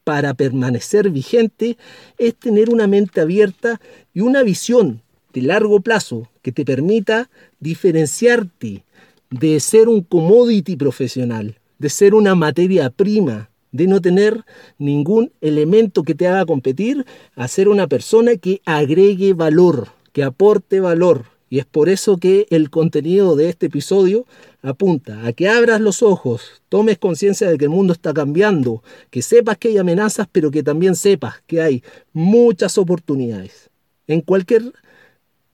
para 0.05 0.35
permanecer 0.35 1.11
vigente 1.11 1.77
es 2.17 2.35
tener 2.37 2.71
una 2.71 2.87
mente 2.87 3.21
abierta 3.21 3.81
y 4.15 4.21
una 4.21 4.43
visión 4.43 5.03
de 5.33 5.43
largo 5.43 5.81
plazo 5.81 6.29
que 6.43 6.53
te 6.53 6.65
permita 6.65 7.29
diferenciarte 7.61 8.85
de 9.31 9.61
ser 9.61 9.89
un 9.89 10.03
commodity 10.03 10.77
profesional, 10.77 11.59
de 11.79 11.89
ser 11.89 12.15
una 12.15 12.35
materia 12.35 12.91
prima, 12.91 13.51
de 13.71 13.87
no 13.87 14.01
tener 14.01 14.45
ningún 14.79 15.33
elemento 15.41 16.03
que 16.03 16.15
te 16.15 16.29
haga 16.29 16.45
competir, 16.45 17.07
a 17.35 17.49
ser 17.49 17.69
una 17.69 17.87
persona 17.87 18.37
que 18.37 18.61
agregue 18.67 19.33
valor, 19.33 19.89
que 20.13 20.23
aporte 20.23 20.81
valor, 20.81 21.25
y 21.53 21.59
es 21.59 21.67
por 21.67 21.91
eso 21.91 22.17
que 22.17 22.47
el 22.49 22.71
contenido 22.71 23.37
de 23.37 23.51
este 23.51 23.67
episodio 23.67 24.25
apunta 24.63 25.27
a 25.27 25.35
que 25.35 25.51
abras 25.51 25.83
los 25.83 26.03
ojos, 26.03 26.63
tomes 26.71 26.97
conciencia 26.97 27.51
de 27.51 27.59
que 27.59 27.67
el 27.67 27.71
mundo 27.71 27.93
está 27.93 28.15
cambiando, 28.15 28.83
que 29.11 29.21
sepas 29.21 29.59
que 29.59 29.69
hay 29.69 29.77
amenazas, 29.77 30.27
pero 30.33 30.51
que 30.51 30.63
también 30.63 30.97
sepas 30.97 31.43
que 31.47 31.61
hay 31.61 31.85
muchas 32.15 32.79
oportunidades. 32.79 33.69
En 34.07 34.23
cualquier 34.23 34.73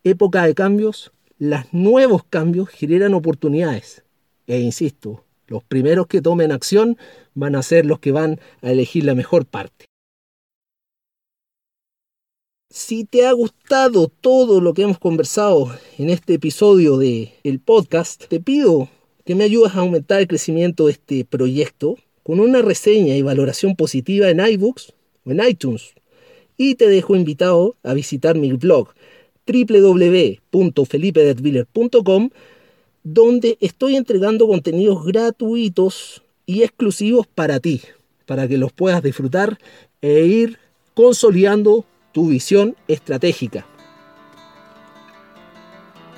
época 0.04 0.44
de 0.44 0.54
cambios, 0.54 1.11
los 1.37 1.62
nuevos 1.72 2.22
cambios 2.22 2.68
generan 2.68 3.12
oportunidades. 3.12 4.04
E 4.46 4.61
insisto, 4.61 5.24
los 5.48 5.64
primeros 5.64 6.06
que 6.06 6.22
tomen 6.22 6.52
acción 6.52 6.96
van 7.34 7.56
a 7.56 7.62
ser 7.64 7.87
los 7.87 7.98
que 7.98 8.12
van 8.12 8.38
a 8.62 8.70
elegir 8.70 9.02
la 9.02 9.16
mejor 9.16 9.46
parte. 9.46 9.88
Si 12.70 13.04
te 13.04 13.24
ha 13.24 13.33
gustado 13.33 14.09
todo 14.09 14.61
lo 14.61 14.74
que 14.74 14.83
hemos 14.83 14.98
conversado 14.98 15.74
en 15.96 16.11
este 16.11 16.35
episodio 16.35 16.98
de 16.98 17.33
el 17.42 17.61
podcast, 17.61 18.26
te 18.26 18.40
pido 18.40 18.90
que 19.24 19.35
me 19.35 19.44
ayudes 19.44 19.74
a 19.74 19.78
aumentar 19.78 20.20
el 20.20 20.28
crecimiento 20.28 20.85
de 20.85 20.92
este 20.92 21.24
proyecto 21.24 21.96
con 22.22 22.40
una 22.40 22.61
reseña 22.61 23.16
y 23.16 23.22
valoración 23.22 23.74
positiva 23.74 24.28
en 24.28 24.40
iBooks 24.40 24.92
o 25.24 25.31
en 25.31 25.40
iTunes. 25.48 25.94
Y 26.59 26.74
te 26.74 26.88
dejo 26.88 27.16
invitado 27.16 27.74
a 27.83 27.94
visitar 27.94 28.37
mi 28.37 28.52
blog 28.52 28.90
www.felipedetwiller.com 29.46 32.31
donde 33.02 33.57
estoy 33.61 33.96
entregando 33.96 34.46
contenidos 34.46 35.07
gratuitos 35.07 36.22
y 36.44 36.64
exclusivos 36.64 37.26
para 37.26 37.61
ti, 37.61 37.81
para 38.26 38.46
que 38.46 38.59
los 38.59 38.74
puedas 38.74 39.02
disfrutar 39.02 39.59
e 40.02 40.26
ir 40.26 40.59
consolidando 40.92 41.87
tu 42.12 42.29
visión 42.29 42.77
estratégica. 42.88 43.66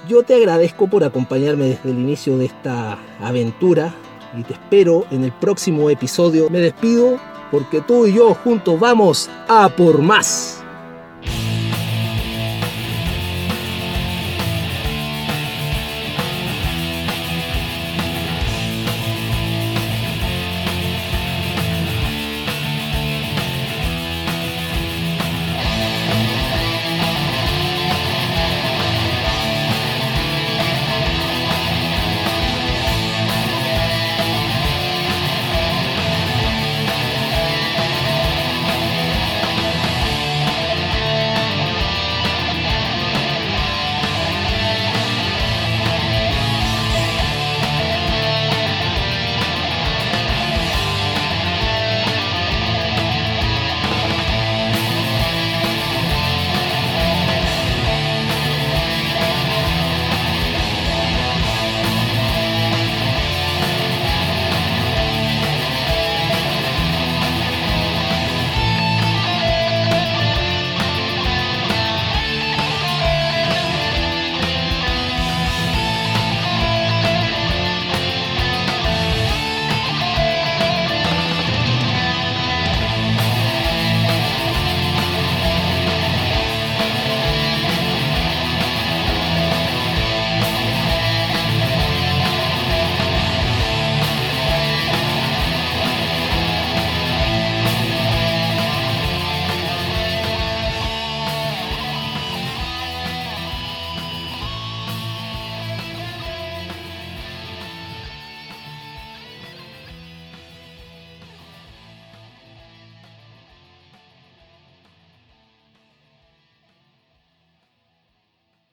Yo 0.09 0.23
te 0.23 0.35
agradezco 0.35 0.89
por 0.89 1.05
acompañarme 1.05 1.67
desde 1.67 1.91
el 1.91 1.99
inicio 1.99 2.39
de 2.39 2.47
esta 2.47 2.99
aventura 3.21 3.95
y 4.37 4.43
te 4.43 4.55
espero 4.55 5.07
en 5.11 5.25
el 5.25 5.33
próximo 5.33 5.91
episodio. 5.91 6.49
Me 6.51 6.61
despido 6.61 7.19
porque 7.51 7.81
tú 7.81 8.07
y 8.07 8.15
yo 8.15 8.35
juntos 8.35 8.79
vamos 8.81 9.29
a 9.49 9.69
por 9.69 10.01
más. 10.01 10.60